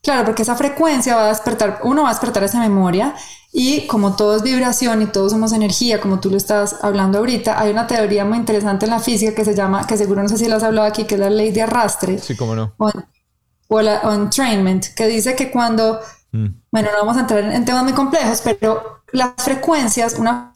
[0.03, 3.15] Claro, porque esa frecuencia va a despertar, uno va a despertar esa memoria
[3.53, 7.61] y como todo es vibración y todos somos energía, como tú lo estás hablando ahorita,
[7.61, 10.39] hay una teoría muy interesante en la física que se llama, que seguro no sé
[10.39, 12.19] si lo has hablado aquí, que es la ley de arrastre.
[12.19, 12.73] Sí, cómo no.
[13.69, 16.01] O, la, entrainment, que dice que cuando,
[16.33, 16.47] mm.
[16.71, 20.55] bueno, no vamos a entrar en, temas muy complejos, pero las frecuencias, una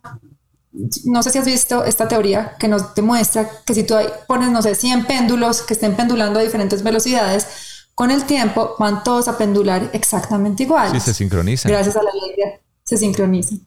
[1.04, 3.94] no sé si has visto esta teoría que nos demuestra que si tú
[4.26, 7.46] pones, no sé, 100 péndulos que estén pendulando a diferentes velocidades,
[7.94, 10.90] con el tiempo van todos a pendular exactamente igual.
[10.92, 11.70] Sí, se sincronizan.
[11.70, 13.66] Gracias a la ley se sincronizan.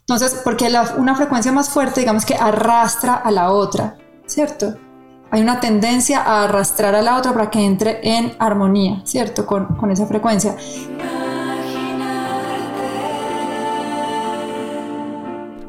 [0.00, 3.96] Entonces, porque una frecuencia más fuerte, digamos que arrastra a la otra,
[4.26, 4.76] ¿cierto?
[5.30, 9.46] Hay una tendencia a arrastrar a la otra para que entre en armonía, ¿cierto?
[9.46, 10.54] Con, con esa frecuencia.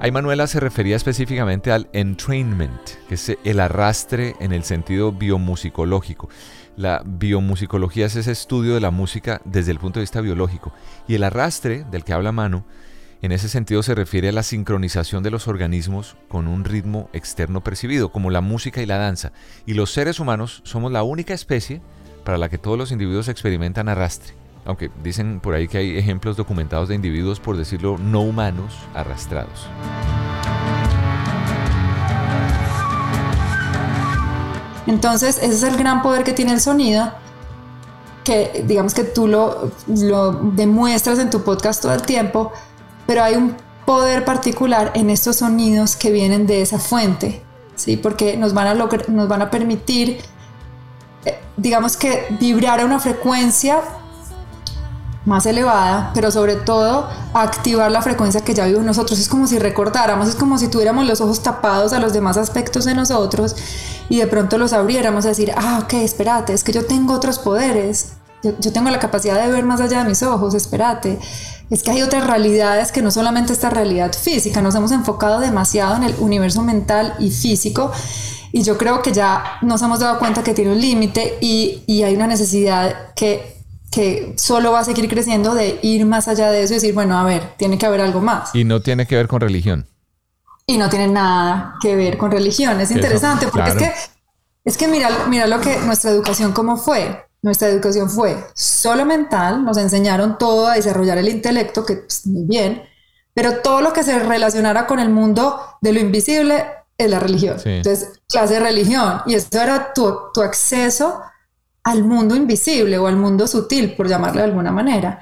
[0.02, 6.28] Ahí Manuela se refería específicamente al entrainment, que es el arrastre en el sentido biomusicológico.
[6.76, 10.74] La biomusicología es ese estudio de la música desde el punto de vista biológico.
[11.08, 12.64] Y el arrastre del que habla Manu,
[13.22, 17.64] en ese sentido se refiere a la sincronización de los organismos con un ritmo externo
[17.64, 19.32] percibido, como la música y la danza.
[19.66, 21.82] Y los seres humanos somos la única especie
[22.26, 24.34] para la que todos los individuos experimentan arrastre.
[24.66, 29.68] Aunque dicen por ahí que hay ejemplos documentados de individuos, por decirlo, no humanos arrastrados.
[34.88, 37.12] Entonces, ese es el gran poder que tiene el sonido,
[38.24, 42.52] que digamos que tú lo, lo demuestras en tu podcast todo el tiempo,
[43.06, 47.42] pero hay un poder particular en estos sonidos que vienen de esa fuente,
[47.76, 47.98] ¿sí?
[47.98, 50.20] Porque nos van a, nos van a permitir,
[51.26, 53.82] eh, digamos que vibrar a una frecuencia
[55.26, 59.20] más elevada, pero sobre todo activar la frecuencia que ya en nosotros.
[59.20, 62.86] Es como si recordáramos, es como si tuviéramos los ojos tapados a los demás aspectos
[62.86, 63.56] de nosotros
[64.10, 67.40] y de pronto los abriéramos a decir, ah, ok, espérate, es que yo tengo otros
[67.40, 71.18] poderes, yo, tengo la capacidad de ver más allá de mis ojos, espérate.
[71.70, 75.96] Es que hay otras realidades que no solamente esta realidad física, nos hemos enfocado demasiado
[75.96, 77.92] en el universo mental y físico
[78.52, 82.04] y yo creo que ya nos hemos dado cuenta que tiene un límite y, y
[82.04, 83.63] hay una necesidad que
[83.94, 87.18] que solo va a seguir creciendo de ir más allá de eso y decir, bueno,
[87.18, 88.54] a ver, tiene que haber algo más.
[88.56, 89.88] Y no tiene que ver con religión.
[90.66, 92.80] Y no tiene nada que ver con religión.
[92.82, 93.94] Es interesante porque es que,
[94.66, 97.28] es que mira, mira lo que nuestra educación cómo fue.
[97.44, 102.46] Nuestra educación fue solo mental, nos enseñaron todo a desarrollar el intelecto, que pues, muy
[102.46, 102.82] bien,
[103.34, 106.66] pero todo lo que se relacionara con el mundo de lo invisible
[106.98, 107.58] es la religión.
[107.64, 109.22] Entonces, clase de religión.
[109.28, 111.22] Y eso era tu, tu acceso
[111.84, 115.22] al mundo invisible o al mundo sutil, por llamarle de alguna manera,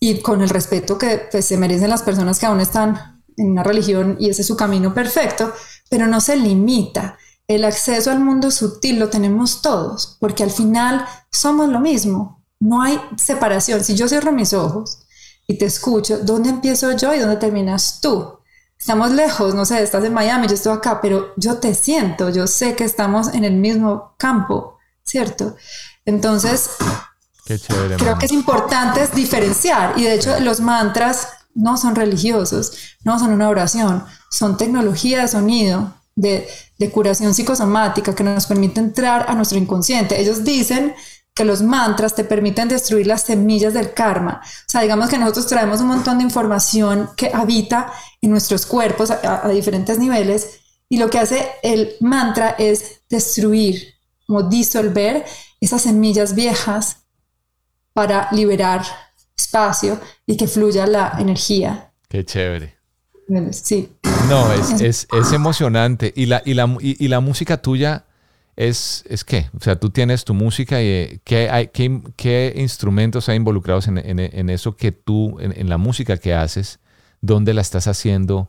[0.00, 3.62] y con el respeto que pues, se merecen las personas que aún están en una
[3.62, 5.52] religión y ese es su camino perfecto,
[5.88, 7.18] pero no se limita.
[7.46, 12.82] El acceso al mundo sutil lo tenemos todos, porque al final somos lo mismo, no
[12.82, 13.82] hay separación.
[13.82, 15.00] Si yo cierro mis ojos
[15.46, 18.38] y te escucho, ¿dónde empiezo yo y dónde terminas tú?
[18.78, 22.46] Estamos lejos, no sé, estás en Miami, yo estoy acá, pero yo te siento, yo
[22.46, 25.56] sé que estamos en el mismo campo, ¿cierto?
[26.08, 26.70] Entonces,
[27.98, 32.72] creo que es importante diferenciar y de hecho los mantras no son religiosos,
[33.04, 38.80] no son una oración, son tecnología de sonido, de, de, curación psicosomática que nos permite
[38.80, 40.18] entrar a nuestro inconsciente.
[40.18, 40.94] Ellos dicen
[41.34, 44.40] que los mantras te permiten destruir las semillas del karma.
[44.42, 47.92] O sea, digamos que nosotros traemos un montón de información que habita
[48.22, 53.94] en nuestros cuerpos a, a diferentes niveles y lo que hace el mantra es destruir,
[54.26, 55.26] como disolver
[55.60, 56.98] esas semillas viejas
[57.92, 58.82] para liberar
[59.36, 61.92] espacio y que fluya la energía.
[62.08, 62.76] Qué chévere.
[63.52, 63.92] Sí.
[64.28, 66.12] No, es, es, es emocionante.
[66.16, 68.06] Y la, y, la, y, la música tuya
[68.56, 69.50] es, es qué?
[69.58, 73.86] O sea, tú tienes tu música y eh, ¿qué, hay, qué, qué instrumentos hay involucrados
[73.88, 76.78] en, en, en eso que tú, en, la música que haces?
[77.20, 78.48] ¿Dónde la estás haciendo?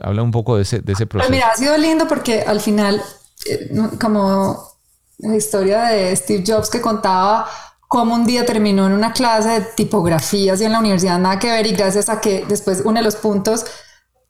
[0.00, 1.30] Habla un poco de ese, de ese pues proceso.
[1.30, 3.02] mira, ha sido lindo porque al final,
[3.46, 4.75] eh, como
[5.18, 7.48] la historia de Steve Jobs que contaba
[7.88, 11.50] cómo un día terminó en una clase de tipografías y en la universidad nada que
[11.50, 13.64] ver y gracias a que después uno de los puntos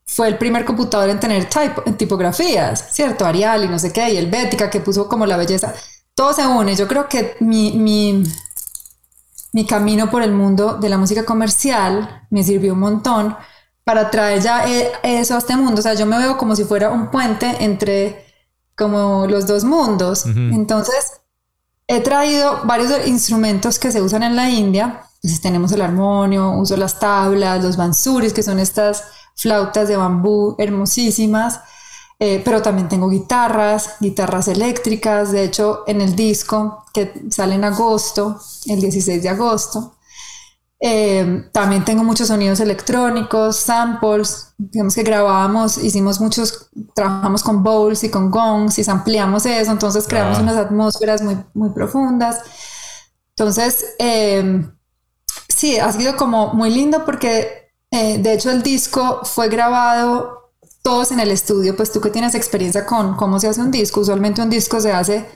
[0.06, 3.26] fue el primer computador en tener typo, en tipografías, ¿cierto?
[3.26, 5.74] Arial y no sé qué, y el Bética que puso como la belleza.
[6.14, 6.76] Todo se une.
[6.76, 8.22] Yo creo que mi, mi,
[9.52, 13.36] mi camino por el mundo de la música comercial me sirvió un montón
[13.82, 15.80] para traer ya eh, eso a este mundo.
[15.80, 18.25] O sea, yo me veo como si fuera un puente entre
[18.76, 20.26] como los dos mundos.
[20.26, 21.20] Entonces,
[21.86, 25.02] he traído varios instrumentos que se usan en la India.
[25.16, 29.04] Entonces, tenemos el armonio, uso las tablas, los bansuris, que son estas
[29.36, 31.60] flautas de bambú hermosísimas,
[32.18, 37.64] eh, pero también tengo guitarras, guitarras eléctricas, de hecho en el disco que sale en
[37.64, 39.95] agosto, el 16 de agosto,
[40.80, 48.04] eh, también tengo muchos sonidos electrónicos, samples, digamos que grabamos, hicimos muchos, trabajamos con bowls
[48.04, 52.40] y con gongs y ampliamos eso, entonces creamos unas atmósferas muy, muy profundas.
[53.30, 54.64] Entonces, eh,
[55.48, 61.12] sí, ha sido como muy lindo porque eh, de hecho, el disco fue grabado todos
[61.12, 64.42] en el estudio, pues tú que tienes experiencia con cómo se hace un disco, usualmente
[64.42, 65.26] un disco se hace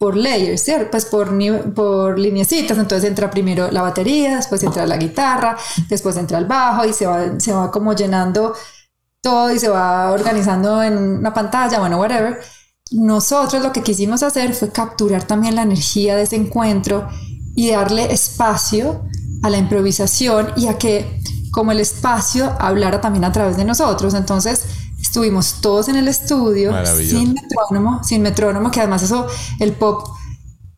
[0.00, 0.90] por layers, ¿cierto?
[0.92, 1.28] Pues por,
[1.74, 5.58] por lineecitas, entonces entra primero la batería, después entra la guitarra,
[5.90, 8.54] después entra el bajo y se va, se va como llenando
[9.20, 12.40] todo y se va organizando en una pantalla, bueno, whatever.
[12.92, 17.06] Nosotros lo que quisimos hacer fue capturar también la energía de ese encuentro
[17.54, 19.02] y darle espacio
[19.42, 21.20] a la improvisación y a que
[21.52, 24.14] como el espacio hablara también a través de nosotros.
[24.14, 24.64] Entonces
[25.10, 29.26] estuvimos todos en el estudio sin metrónomo, sin metrónomo, que además eso,
[29.58, 30.06] el pop,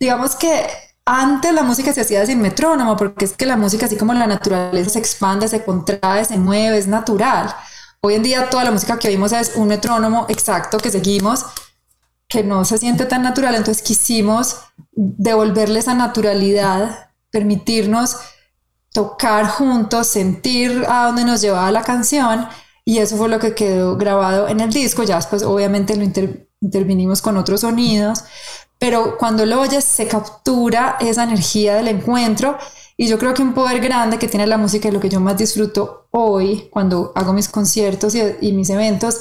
[0.01, 0.67] digamos que
[1.05, 4.27] antes la música se hacía sin metrónomo, porque es que la música, así como la
[4.27, 7.55] naturaleza, se expande, se contrae, se mueve, es natural.
[8.01, 11.45] Hoy en día toda la música que oímos es un metrónomo exacto que seguimos,
[12.27, 14.61] que no se siente tan natural, entonces quisimos
[14.93, 18.17] devolverle esa naturalidad, permitirnos
[18.95, 22.49] tocar juntos, sentir a dónde nos llevaba la canción
[22.85, 25.03] y eso fue lo que quedó grabado en el disco.
[25.03, 26.05] Ya después obviamente lo
[26.61, 28.25] intervinimos con otros sonidos,
[28.79, 32.59] pero cuando lo oyes se captura esa energía del encuentro
[32.97, 35.21] y yo creo que un poder grande que tiene la música y lo que yo
[35.21, 39.21] más disfruto hoy cuando hago mis conciertos y mis eventos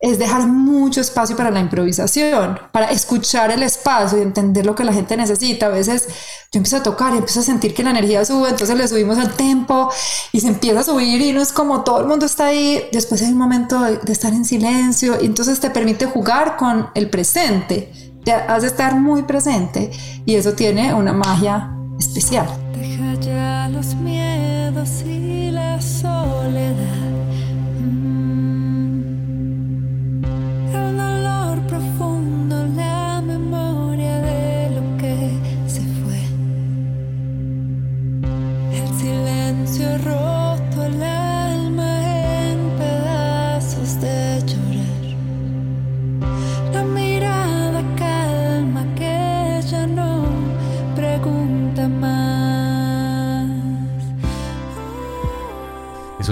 [0.00, 4.82] es dejar mucho espacio para la improvisación, para escuchar el espacio y entender lo que
[4.82, 5.66] la gente necesita.
[5.66, 6.08] A veces
[6.50, 9.18] yo empiezo a tocar y empiezo a sentir que la energía sube, entonces le subimos
[9.18, 9.90] el tempo
[10.32, 12.82] y se empieza a subir y no es como todo el mundo está ahí.
[12.92, 17.10] Después hay un momento de, estar en silencio y entonces te permite jugar con el
[17.10, 17.92] presente,
[18.24, 19.90] te hace estar muy presente
[20.24, 22.48] y eso tiene una magia especial.
[22.74, 26.99] Deja ya los miedos y la soledad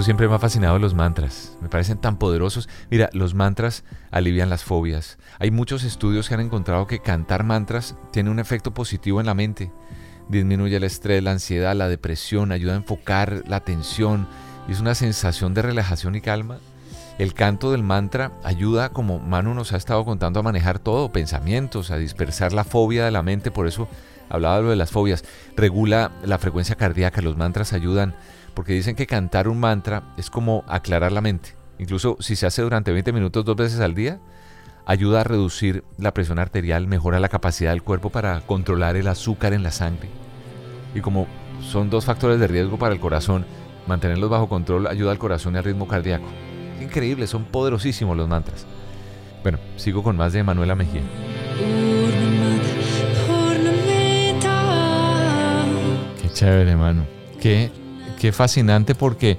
[0.09, 1.59] siempre me ha fascinado los mantras.
[1.61, 2.67] Me parecen tan poderosos.
[2.91, 5.19] Mira, los mantras alivian las fobias.
[5.39, 9.35] Hay muchos estudios que han encontrado que cantar mantras tiene un efecto positivo en la
[9.35, 9.71] mente
[10.31, 14.27] disminuye el estrés, la ansiedad, la depresión, ayuda a enfocar la atención,
[14.67, 16.59] es una sensación de relajación y calma.
[17.19, 21.91] El canto del mantra ayuda, como Manu nos ha estado contando, a manejar todo, pensamientos,
[21.91, 23.89] a dispersar la fobia de la mente, por eso
[24.31, 25.25] hablaba de las fobias.
[25.57, 28.15] Regula la frecuencia cardíaca, los mantras ayudan,
[28.59, 31.55] porque dicen que cantar un mantra es como aclarar la mente.
[31.79, 34.19] Incluso si se hace durante 20 minutos dos veces al día,
[34.85, 39.53] ayuda a reducir la presión arterial, mejora la capacidad del cuerpo para controlar el azúcar
[39.53, 40.09] en la sangre.
[40.93, 41.29] Y como
[41.63, 43.47] son dos factores de riesgo para el corazón,
[43.87, 46.27] mantenerlos bajo control ayuda al corazón y al ritmo cardíaco.
[46.83, 48.67] Increíble, son poderosísimos los mantras.
[49.45, 51.03] Bueno, sigo con más de Manuela Mejía.
[56.21, 57.07] Qué chévere, mano.
[57.41, 57.71] Qué,
[58.19, 59.39] qué fascinante porque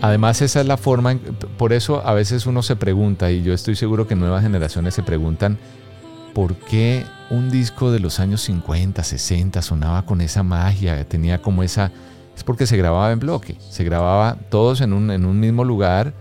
[0.00, 1.16] Además, esa es la forma,
[1.56, 5.02] por eso a veces uno se pregunta, y yo estoy seguro que nuevas generaciones se
[5.02, 5.58] preguntan,
[6.34, 11.64] ¿por qué un disco de los años 50, 60 sonaba con esa magia, tenía como
[11.64, 11.90] esa...
[12.36, 16.14] Es porque se grababa en bloque, se grababa todos en un, en un mismo lugar,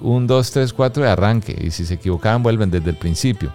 [0.00, 3.52] un, dos, tres, cuatro de arranque, y si se equivocaban vuelven desde el principio.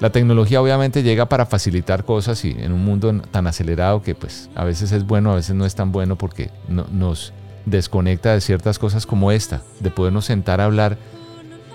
[0.00, 4.50] La tecnología obviamente llega para facilitar cosas y en un mundo tan acelerado que pues
[4.54, 7.32] a veces es bueno, a veces no es tan bueno porque no, nos
[7.66, 10.98] desconecta de ciertas cosas como esta, de podernos sentar a hablar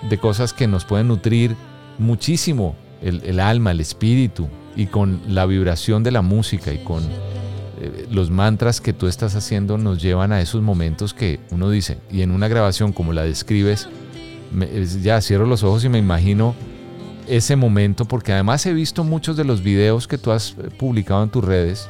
[0.08, 1.56] de cosas que nos pueden nutrir
[1.98, 7.02] muchísimo el, el alma, el espíritu y con la vibración de la música y con
[7.80, 11.98] eh, los mantras que tú estás haciendo nos llevan a esos momentos que uno dice,
[12.10, 13.88] y en una grabación como la describes,
[15.02, 16.54] ya cierro los ojos y me imagino
[17.28, 21.30] ese momento, porque además he visto muchos de los videos que tú has publicado en
[21.30, 21.88] tus redes,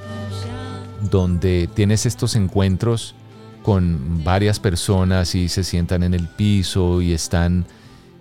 [1.10, 3.14] donde tienes estos encuentros
[3.62, 7.66] con varias personas y se sientan en el piso y están,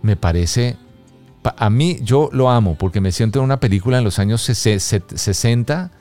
[0.02, 0.78] me parece,
[1.44, 5.92] a mí yo lo amo porque me siento en una película en los años 60,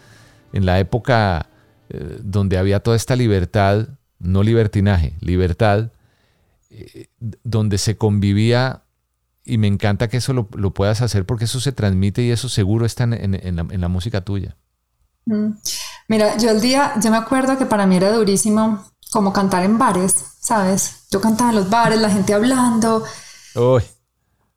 [0.53, 1.49] en la época
[1.89, 3.89] eh, donde había toda esta libertad,
[4.19, 5.91] no libertinaje, libertad,
[6.71, 7.07] eh,
[7.45, 8.83] donde se convivía
[9.47, 12.85] y me encanta que eso lo, puedas hacer porque eso se transmite y eso seguro
[12.85, 14.57] está en, la, música tuya.
[15.25, 15.53] Mm.
[16.09, 19.79] Mira, yo el día, yo me acuerdo que para mí era durísimo como cantar en
[19.79, 21.07] bares, ¿sabes?
[21.11, 23.05] Yo cantaba en los bares, la gente hablando.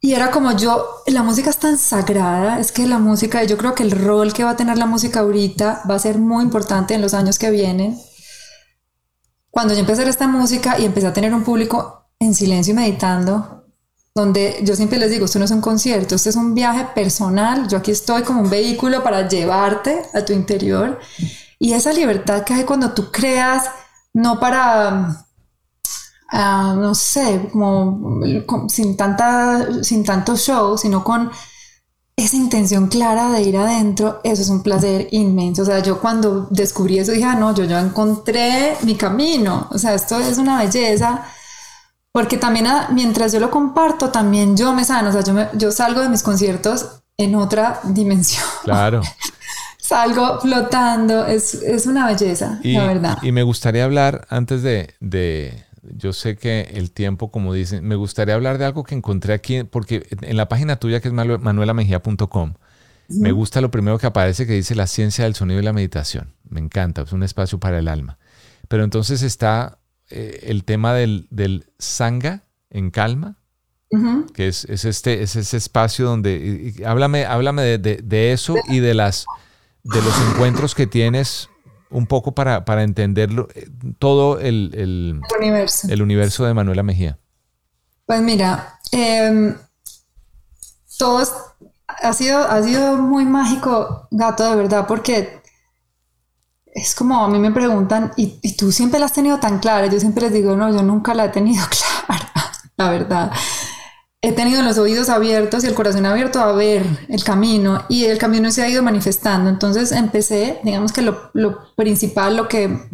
[0.02, 3.76] Y era como yo, la música es tan sagrada, es que la música, yo creo
[3.76, 6.96] que el rol que va a tener la música ahorita va a ser muy importante
[6.96, 8.00] en los años que vienen.
[9.52, 12.74] Cuando yo empecé a hacer esta música y empecé a tener un público en silencio
[12.74, 13.59] y meditando,
[14.16, 17.68] donde yo siempre les digo, esto no es un concierto, esto es un viaje personal,
[17.68, 21.00] yo aquí estoy como un vehículo para llevarte a tu interior.
[21.60, 23.66] Y esa libertad que hay cuando tú creas,
[24.14, 25.26] no para
[26.32, 28.22] Ah, no sé, como,
[28.70, 31.32] sin, tanta, sin tanto show, sino con
[32.16, 35.64] esa intención clara de ir adentro, eso es un placer inmenso.
[35.64, 39.68] O sea, yo cuando descubrí eso dije, ah, no, yo ya encontré mi camino.
[39.72, 41.26] O sea, esto es una belleza.
[42.12, 45.10] Porque también mientras yo lo comparto, también yo me sano.
[45.10, 48.46] O sea, yo, yo salgo de mis conciertos en otra dimensión.
[48.64, 49.02] Claro.
[49.78, 51.26] salgo flotando.
[51.26, 53.18] Es, es una belleza, la verdad.
[53.22, 57.96] Y me gustaría hablar antes de, de yo sé que el tiempo, como dicen, me
[57.96, 62.54] gustaría hablar de algo que encontré aquí, porque en la página tuya que es manuelamejía.com,
[63.10, 66.36] me gusta lo primero que aparece que dice la ciencia del sonido y la meditación.
[66.48, 68.20] Me encanta, es un espacio para el alma.
[68.68, 69.80] Pero entonces está
[70.10, 73.38] eh, el tema del, del sanga en calma,
[74.34, 79.26] que es, este, es ese espacio donde, háblame, háblame de, eso y de, las,
[79.84, 81.50] de los encuentros que tienes
[81.90, 85.88] un poco para, para entenderlo, eh, todo el, el, universo.
[85.90, 87.18] el universo de Manuela Mejía?
[88.06, 89.56] Pues mira, eh,
[91.00, 91.24] todo
[91.88, 95.39] ha sido, ha sido muy mágico, gato, de verdad, porque
[96.74, 99.88] es como a mí me preguntan, ¿y, ¿y, tú siempre la has tenido tan clara?
[99.88, 101.64] Yo siempre les digo, no, yo nunca la he tenido
[102.08, 102.32] clara,
[102.78, 103.32] la verdad
[104.22, 108.18] he tenido los oídos abiertos y el corazón abierto a ver el camino y el
[108.18, 109.50] camino se ha ido manifestando.
[109.50, 112.90] Entonces empecé, digamos que lo, lo principal, lo que,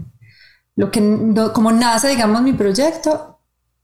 [0.75, 3.39] lo que, como nace, digamos, mi proyecto,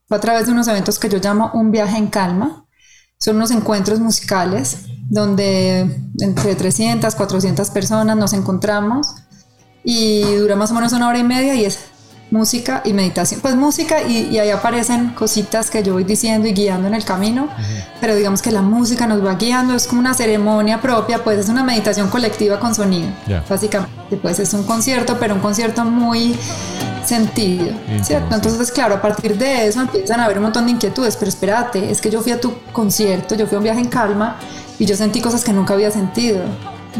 [0.06, 2.66] fue a través de unos eventos que yo llamo un viaje en calma.
[3.18, 5.80] Son unos encuentros musicales donde
[6.20, 9.14] entre 300, 400 personas nos encontramos
[9.84, 11.78] y dura más o menos una hora y media y es
[12.32, 13.40] música y meditación.
[13.40, 17.48] Pues música y, ahí aparecen cositas que yo voy diciendo y guiando en el camino,
[18.00, 21.48] pero digamos que la música nos va guiando, es como una ceremonia propia, pues es
[21.50, 23.10] una meditación colectiva con sonido,
[23.48, 23.92] básicamente.
[24.20, 26.34] Pues es un concierto, pero un concierto muy
[27.04, 27.72] sentido,
[28.02, 28.34] ¿cierto?
[28.34, 31.90] Entonces, claro, a partir de eso empiezan a haber un montón de inquietudes, pero espérate,
[31.90, 34.36] es que yo fui a tu concierto, yo fui a un viaje en calma
[34.78, 36.42] y yo sentí cosas que nunca había sentido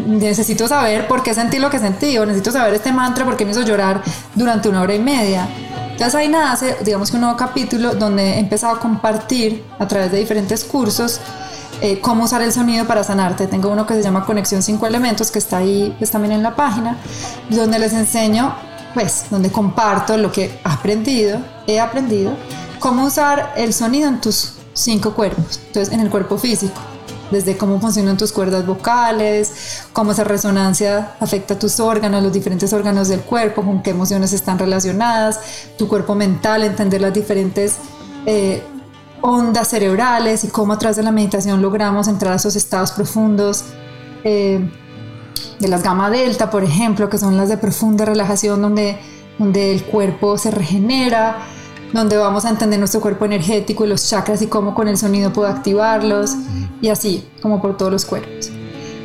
[0.06, 3.52] necesito saber por qué sentí lo que sentí, o necesito saber este mantra porque me
[3.52, 4.02] hizo llorar
[4.34, 5.48] durante una hora y media.
[5.90, 10.10] Entonces ahí nace, digamos que un nuevo capítulo donde he empezado a compartir a través
[10.10, 11.20] de diferentes cursos
[11.84, 13.48] eh, cómo usar el sonido para sanarte.
[13.48, 16.54] Tengo uno que se llama Conexión 5 Elementos, que está ahí pues, también en la
[16.54, 16.96] página,
[17.50, 18.54] donde les enseño,
[18.94, 22.34] pues, donde comparto lo que he aprendido, he aprendido,
[22.78, 25.60] cómo usar el sonido en tus cinco cuerpos.
[25.66, 26.80] Entonces, en el cuerpo físico,
[27.32, 32.72] desde cómo funcionan tus cuerdas vocales, cómo esa resonancia afecta a tus órganos, los diferentes
[32.72, 35.40] órganos del cuerpo, con qué emociones están relacionadas,
[35.78, 37.76] tu cuerpo mental, entender las diferentes
[38.26, 38.62] eh,
[39.22, 43.64] ondas cerebrales y cómo a de la meditación logramos entrar a esos estados profundos.
[44.24, 44.70] Eh,
[45.58, 48.98] de las gamma delta, por ejemplo, que son las de profunda relajación donde,
[49.38, 51.38] donde el cuerpo se regenera,
[51.92, 55.32] donde vamos a entender nuestro cuerpo energético y los chakras y cómo con el sonido
[55.32, 56.32] puedo activarlos
[56.80, 58.50] y así, como por todos los cuerpos.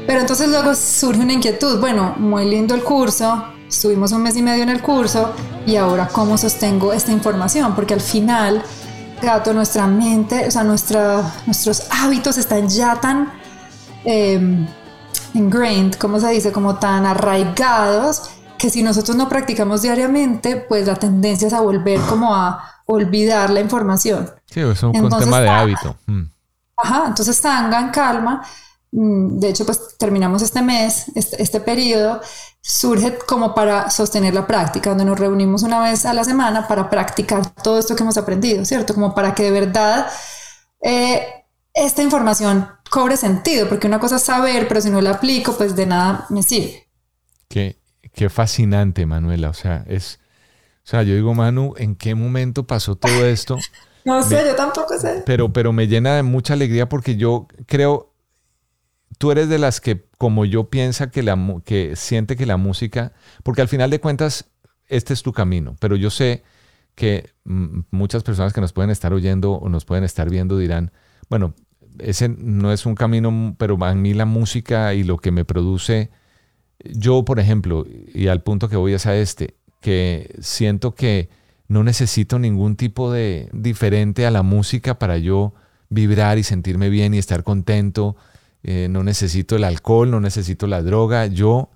[0.05, 4.41] Pero entonces luego surge una inquietud, bueno, muy lindo el curso, estuvimos un mes y
[4.41, 5.31] medio en el curso
[5.65, 8.63] y ahora cómo sostengo esta información, porque al final,
[9.21, 13.33] gato, nuestra mente, o sea, nuestra, nuestros hábitos están ya tan
[14.05, 14.65] eh,
[15.33, 16.53] ingrained, ¿cómo se dice?
[16.53, 21.99] Como tan arraigados que si nosotros no practicamos diariamente, pues la tendencia es a volver
[22.01, 24.29] como a olvidar la información.
[24.45, 25.95] Sí, es un, tema de hábito.
[26.05, 26.23] Mm.
[26.77, 28.45] Ajá, entonces Tanga en calma
[28.91, 32.21] mm, de hecho, pues terminamos este mes, este, este periodo,
[32.61, 36.89] surge como para sostener la práctica, donde nos reunimos una vez a la semana para
[36.89, 38.93] practicar todo esto que hemos aprendido, ¿cierto?
[38.93, 40.07] Como para que de verdad
[40.81, 45.53] eh, esta información cobre sentido, porque una cosa es saber, pero si no la aplico,
[45.53, 46.89] pues de nada me sirve.
[47.49, 47.79] Qué,
[48.18, 49.49] qué fascinante, Manuela.
[49.49, 50.20] O sea, es,
[50.84, 53.57] o sea, yo digo, Manu, ¿en qué momento pasó todo esto?
[54.05, 55.22] no sé, yo tampoco sé.
[55.24, 58.11] Pero, pero me llena de mucha alegría porque yo creo,
[59.20, 63.13] tú eres de las que, como yo, piensa que, la, que siente que la música,
[63.43, 64.49] porque al final de cuentas,
[64.88, 66.43] este es tu camino, pero yo sé
[66.95, 70.91] que muchas personas que nos pueden estar oyendo o nos pueden estar viendo dirán,
[71.30, 71.53] bueno,
[71.99, 76.09] ese no es un camino, pero a mí la música y lo que me produce,
[76.93, 81.29] yo por ejemplo, y al punto que voy es a este, que siento que
[81.67, 85.53] no necesito ningún tipo de diferente a la música para yo
[85.89, 88.15] vibrar y sentirme bien y estar contento.
[88.63, 91.27] Eh, no necesito el alcohol, no necesito la droga.
[91.27, 91.69] Yo,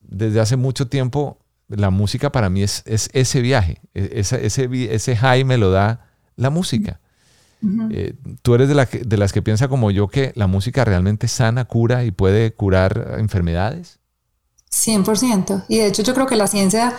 [0.00, 1.38] desde hace mucho tiempo,
[1.68, 3.80] la música para mí es, es ese viaje.
[3.94, 7.00] E, ese, ese, ese high me lo da la música.
[7.90, 8.74] Eh, ¿Tú eres de,
[9.06, 13.16] de las que piensa como yo que la música realmente sana, cura y puede curar
[13.18, 14.00] enfermedades?
[14.74, 15.64] 100%.
[15.68, 16.94] Y de hecho yo creo que la ciencia,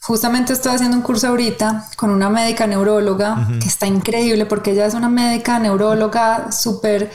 [0.00, 4.86] justamente estoy haciendo un curso ahorita con una médica neuróloga que está increíble porque ella
[4.86, 7.10] es una médica neuróloga súper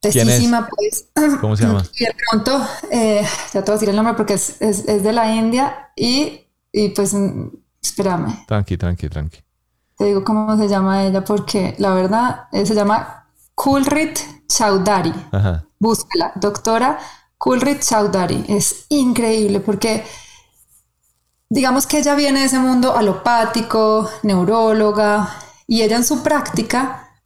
[0.00, 1.08] testísima, pues.
[1.40, 1.84] ¿Cómo se llama?
[1.98, 5.02] Y de pronto, eh, ya te voy a decir el nombre porque es, es, es
[5.02, 7.48] de la India y, y pues, mm,
[7.82, 8.46] espérame.
[8.46, 9.38] Tranqui, tranqui, tranqui.
[9.96, 14.18] Te digo cómo se llama ella porque la verdad eh, se llama Kulrit
[14.48, 15.14] Chaudhary.
[15.32, 15.64] Ajá.
[15.78, 16.98] Búscala, doctora
[17.38, 18.44] Kulrit Chaudhary.
[18.48, 20.04] Es increíble porque
[21.48, 27.20] digamos que ella viene de ese mundo alopático, neuróloga, y ella en su práctica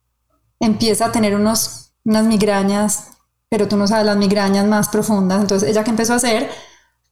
[0.60, 3.08] empieza a tener unos, unas migrañas,
[3.48, 5.40] pero tú no sabes las migrañas más profundas.
[5.40, 6.50] Entonces ella que empezó a hacer,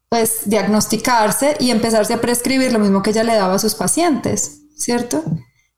[0.08, 4.62] pues diagnosticarse y empezarse a prescribir lo mismo que ella le daba a sus pacientes,
[4.76, 5.24] ¿cierto?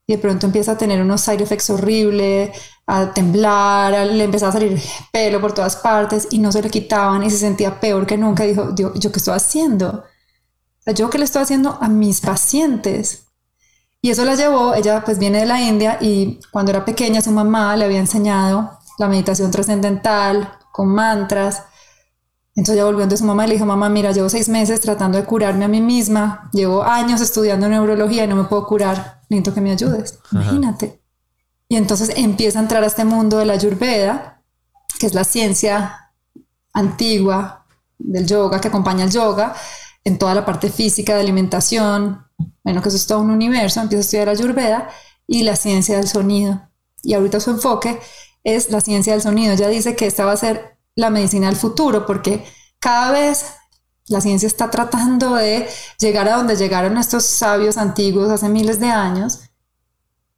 [0.09, 2.49] y de pronto empieza a tener unos side effects horribles,
[2.89, 4.81] a temblar, le empezaba a salir
[5.11, 8.43] pelo por todas partes y no se le quitaban y se sentía peor que nunca.
[8.43, 10.03] Dijo, ¿yo, ¿yo qué estoy haciendo?
[10.95, 13.27] ¿Yo qué le estoy haciendo a mis pacientes?
[14.01, 17.31] Y eso la llevó, ella pues viene de la India y cuando era pequeña su
[17.31, 21.63] mamá le había enseñado la meditación trascendental con mantras.
[22.55, 25.25] Entonces ella volvió de su mamá le dijo, mamá, mira, llevo seis meses tratando de
[25.25, 29.61] curarme a mí misma, llevo años estudiando neurología y no me puedo curar necesito que
[29.61, 30.19] me ayudes.
[30.31, 30.98] Imagínate.
[31.69, 34.41] Y entonces empieza a entrar a este mundo de la Ayurveda,
[34.99, 36.11] que es la ciencia
[36.73, 37.65] antigua
[37.99, 39.55] del yoga, que acompaña al yoga,
[40.03, 42.25] en toda la parte física de alimentación,
[42.63, 44.89] bueno, que eso es todo un universo, empieza a estudiar Ayurveda
[45.27, 46.69] y la ciencia del sonido.
[47.03, 47.99] Y ahorita su enfoque
[48.43, 49.53] es la ciencia del sonido.
[49.53, 52.45] Ella dice que esta va a ser la medicina del futuro, porque
[52.79, 53.53] cada vez
[54.07, 55.67] la ciencia está tratando de
[55.99, 59.41] llegar a donde llegaron estos sabios antiguos hace miles de años.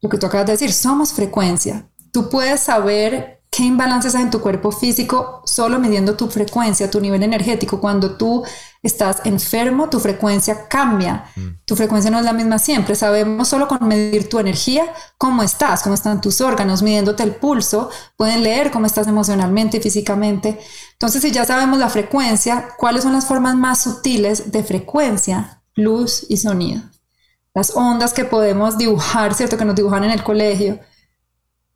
[0.01, 1.87] Lo que tú acabas de decir, somos frecuencia.
[2.11, 7.01] Tú puedes saber qué imbalances hay en tu cuerpo físico solo midiendo tu frecuencia, tu
[7.01, 7.81] nivel energético.
[7.81, 8.43] Cuando tú
[8.81, 11.25] estás enfermo, tu frecuencia cambia.
[11.35, 11.47] Mm.
[11.65, 12.95] Tu frecuencia no es la misma siempre.
[12.95, 14.85] Sabemos solo con medir tu energía,
[15.17, 19.81] cómo estás, cómo están tus órganos, midiéndote el pulso, pueden leer cómo estás emocionalmente y
[19.81, 20.57] físicamente.
[20.93, 25.61] Entonces, si ya sabemos la frecuencia, ¿cuáles son las formas más sutiles de frecuencia?
[25.75, 26.81] Luz y sonido.
[27.53, 29.57] Las ondas que podemos dibujar, ¿cierto?
[29.57, 30.79] Que nos dibujan en el colegio.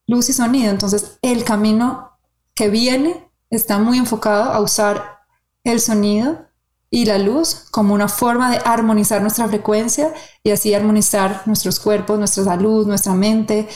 [0.08, 0.72] Luz y sonido.
[0.72, 2.12] Entonces, el camino
[2.54, 5.20] que viene está muy enfocado a usar
[5.64, 6.46] el sonido
[6.90, 10.14] y la luz como una forma de armonizar nuestra frecuencia
[10.44, 13.68] y así armonizar nuestros cuerpos, nuestra salud, nuestra mente.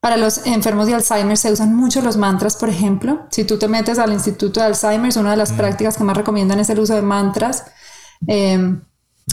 [0.00, 3.26] Para los enfermos de Alzheimer se usan mucho los mantras, por ejemplo.
[3.30, 5.56] Si tú te metes al Instituto de Alzheimer, una de las mm.
[5.56, 7.64] prácticas que más recomiendan es el uso de mantras.
[8.26, 8.82] Em,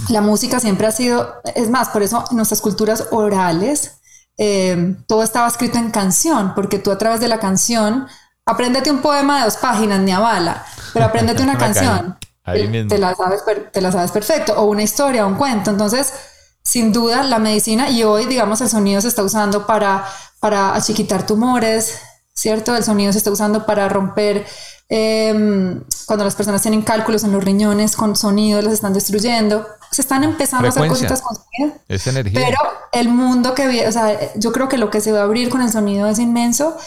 [0.10, 4.00] la música siempre ha sido, es más, por eso nuestras culturas orales,
[4.38, 8.08] em, todo estaba escrito en canción, porque tú a través de la canción,
[8.46, 12.18] apréndete un poema de dos páginas, ni a bala, pero apréndete una canción
[12.54, 13.42] te, la sabes,
[13.72, 15.72] te la sabes perfecto, o una historia, un cuento.
[15.72, 16.14] Entonces,
[16.62, 20.06] sin duda, la medicina, y hoy, digamos, el sonido se está usando para,
[20.40, 22.00] para achiquitar tumores,
[22.34, 22.76] ¿cierto?
[22.76, 24.46] El sonido se está usando para romper,
[24.90, 29.68] em, cuando las personas tienen cálculos en los riñones con sonido, los están destruyendo.
[29.92, 31.78] Se están empezando a hacer cositas con sonido.
[31.88, 32.42] Es energía.
[32.44, 32.58] Pero
[32.92, 35.50] el mundo que viene, o sea, yo creo que lo que se va a abrir
[35.50, 36.78] con el sonido es inmenso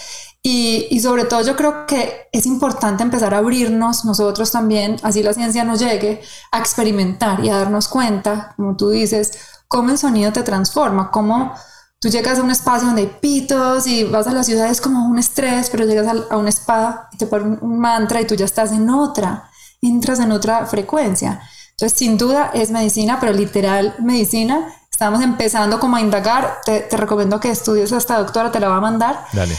[0.42, 5.34] y, sobre todo yo creo que es importante empezar a abrirnos nosotros también, así la
[5.34, 10.32] ciencia nos llegue, a experimentar y a darnos cuenta, como tú dices, cómo el sonido
[10.32, 11.52] te transforma, cómo,
[12.00, 15.08] Tú llegas a un espacio donde hay pitos y vas a la ciudad es como
[15.08, 18.36] un estrés, pero llegas a, a un spa y te ponen un mantra y tú
[18.36, 19.50] ya estás en otra,
[19.82, 21.40] entras en otra frecuencia.
[21.72, 24.74] Entonces, sin duda es medicina, pero literal medicina.
[24.90, 26.58] Estamos empezando como a indagar.
[26.64, 29.26] Te, te recomiendo que estudies a esta doctora, te la va a mandar.
[29.32, 29.56] Dale.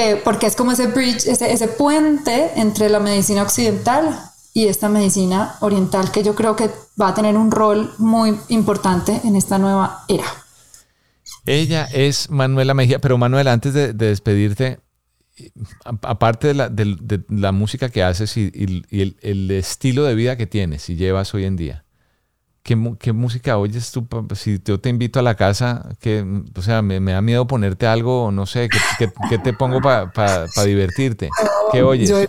[0.00, 4.18] Eh, porque es como ese bridge, ese, ese puente entre la medicina occidental
[4.52, 6.70] y esta medicina oriental que yo creo que
[7.00, 10.24] va a tener un rol muy importante en esta nueva era.
[11.46, 14.78] Ella es Manuela Mejía, pero Manuela, antes de, de despedirte,
[16.02, 20.04] aparte de la, de- de la música que haces y, y- y el, el estilo
[20.04, 21.84] de vida que tienes y llevas hoy en día,
[22.62, 24.06] ¿qué, qué música oyes tú?
[24.06, 26.24] pa- Si yo te invito a la casa, que,
[26.56, 31.30] o sea, me, me da miedo ponerte algo, no sé, ¿qué, te pongo para divertirte?
[31.72, 32.10] ¿Qué oyes?
[32.10, 32.26] Yo,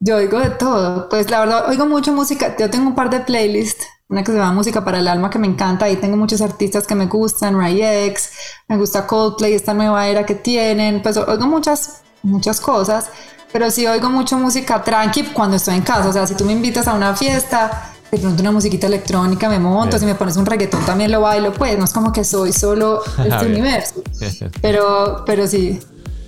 [0.00, 1.08] yo oigo de todo.
[1.08, 2.56] Pues la verdad, oigo mucho música.
[2.58, 3.86] Yo tengo un par de playlists.
[4.08, 5.86] Una que se llama Música para el Alma, que me encanta.
[5.86, 7.58] Ahí tengo muchos artistas que me gustan.
[7.58, 8.30] Ray X,
[8.68, 11.00] me gusta Coldplay, esta nueva era que tienen.
[11.02, 13.06] Pues oigo muchas, muchas cosas.
[13.50, 16.08] Pero sí oigo mucho música tranqui cuando estoy en casa.
[16.08, 19.58] O sea, si tú me invitas a una fiesta, de pronto una musiquita electrónica me
[19.58, 19.90] monto.
[19.96, 20.00] Bien.
[20.00, 21.52] Si me pones un reggaetón también lo bailo.
[21.54, 23.52] Pues no es como que soy solo este Bien.
[23.62, 24.02] universo.
[24.60, 25.80] Pero, pero sí,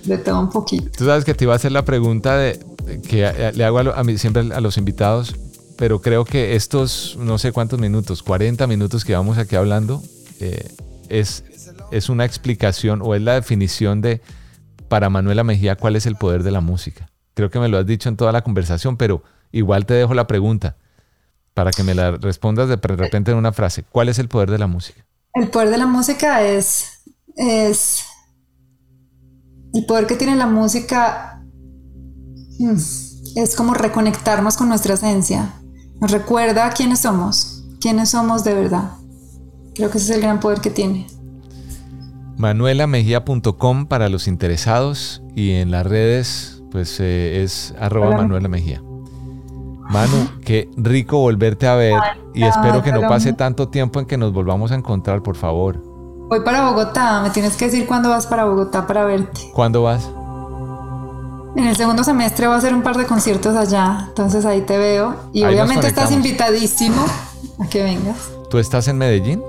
[0.03, 0.89] de todo un poquito.
[0.97, 2.59] Tú sabes que te iba a hacer la pregunta de
[3.07, 5.35] que a- le hago a, a mí siempre a los invitados,
[5.77, 10.01] pero creo que estos no sé cuántos minutos, 40 minutos que vamos aquí hablando,
[10.39, 10.75] eh,
[11.09, 11.43] es,
[11.91, 14.21] es una explicación o es la definición de
[14.87, 17.09] para Manuela Mejía cuál es el poder de la música.
[17.33, 20.27] Creo que me lo has dicho en toda la conversación, pero igual te dejo la
[20.27, 20.77] pregunta
[21.53, 23.83] para que me la respondas de repente en una frase.
[23.83, 25.05] ¿Cuál es el poder de la música?
[25.33, 27.03] El poder de la música es,
[27.35, 28.03] es
[29.73, 31.43] el poder que tiene la música
[32.59, 32.77] mm,
[33.35, 35.53] es como reconectarnos con nuestra esencia.
[35.99, 38.91] Nos recuerda quiénes somos, quiénes somos de verdad.
[39.73, 41.07] Creo que ese es el gran poder que tiene.
[42.37, 48.17] manuelamejía.com para los interesados y en las redes pues eh, es arroba Hola.
[48.17, 48.81] Manuela Mejía.
[49.89, 51.99] Manu, qué rico volverte a ver
[52.33, 55.81] y espero que no pase tanto tiempo en que nos volvamos a encontrar, por favor.
[56.29, 59.49] Voy para Bogotá, me tienes que decir cuándo vas para Bogotá para verte.
[59.53, 60.11] ¿Cuándo vas?
[61.57, 64.77] En el segundo semestre voy a hacer un par de conciertos allá, entonces ahí te
[64.77, 65.15] veo.
[65.33, 67.03] Y Ahí obviamente estás invitadísimo
[67.57, 68.29] a que vengas.
[68.51, 69.41] ¿Tú estás en Medellín?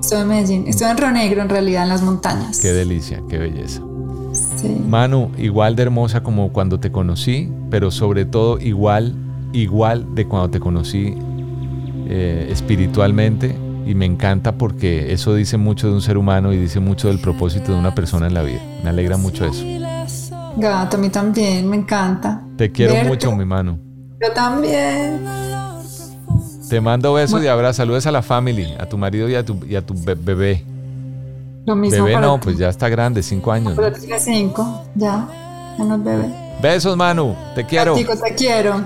[0.00, 2.58] Estoy en Medellín, estoy en Río Negro en realidad, en las montañas.
[2.58, 3.80] Qué delicia, qué belleza.
[4.56, 4.76] Sí.
[4.88, 9.14] Manu, igual de hermosa como cuando te conocí, pero sobre todo igual,
[9.52, 11.14] igual de cuando te conocí
[12.08, 13.56] eh, espiritualmente.
[13.86, 17.20] Y me encanta porque eso dice mucho de un ser humano y dice mucho del
[17.20, 18.60] propósito de una persona en la vida.
[18.82, 19.64] Me alegra mucho eso.
[20.56, 22.42] Gato, a mí también, me encanta.
[22.56, 23.08] Te quiero Verte.
[23.08, 23.78] mucho, mi Manu.
[24.20, 25.24] Yo también.
[26.68, 27.76] Te mando besos y abrazos.
[27.76, 30.64] Saludos a la family, a tu marido y a tu, y a tu be- bebé.
[31.66, 32.40] Lo mismo Bebé para no, ti.
[32.44, 33.74] pues ya está grande, cinco años.
[33.76, 35.28] Pero tiene cinco, ya.
[35.78, 36.34] Ya no es bebé.
[36.60, 37.34] Besos, Manu.
[37.54, 37.94] Te quiero.
[37.94, 38.84] Te quiero.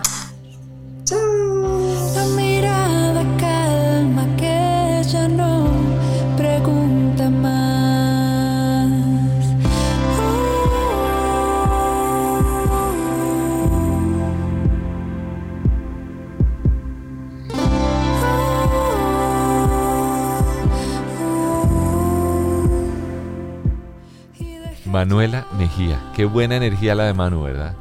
[24.97, 26.01] Manuela Mejía.
[26.15, 27.75] Qué buena energía la de Manu, ¿verdad?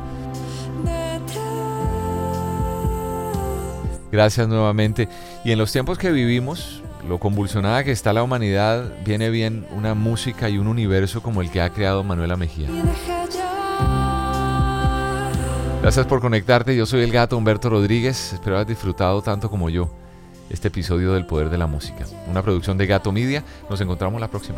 [4.11, 5.07] Gracias nuevamente.
[5.45, 9.93] Y en los tiempos que vivimos, lo convulsionada que está la humanidad, viene bien una
[9.93, 12.67] música y un universo como el que ha creado Manuela Mejía.
[15.81, 16.75] Gracias por conectarte.
[16.75, 18.33] Yo soy el gato Humberto Rodríguez.
[18.33, 19.89] Espero hayas disfrutado tanto como yo
[20.49, 22.05] este episodio del Poder de la Música.
[22.29, 23.41] Una producción de Gato Media.
[23.69, 24.57] Nos encontramos la próxima.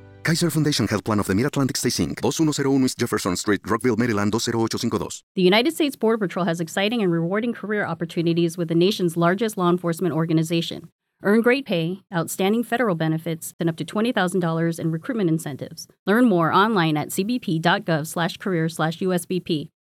[0.23, 4.31] Kaiser Foundation Health Plan of the Mid-Atlantic Stay Inc., 2101 East Jefferson Street, Rockville, Maryland
[4.31, 5.23] 20852.
[5.35, 9.57] The United States Border Patrol has exciting and rewarding career opportunities with the nation's largest
[9.57, 10.89] law enforcement organization.
[11.23, 15.87] Earn great pay, outstanding federal benefits, and up to $20,000 in recruitment incentives.
[16.05, 19.69] Learn more online at cbp.gov/career/usbp.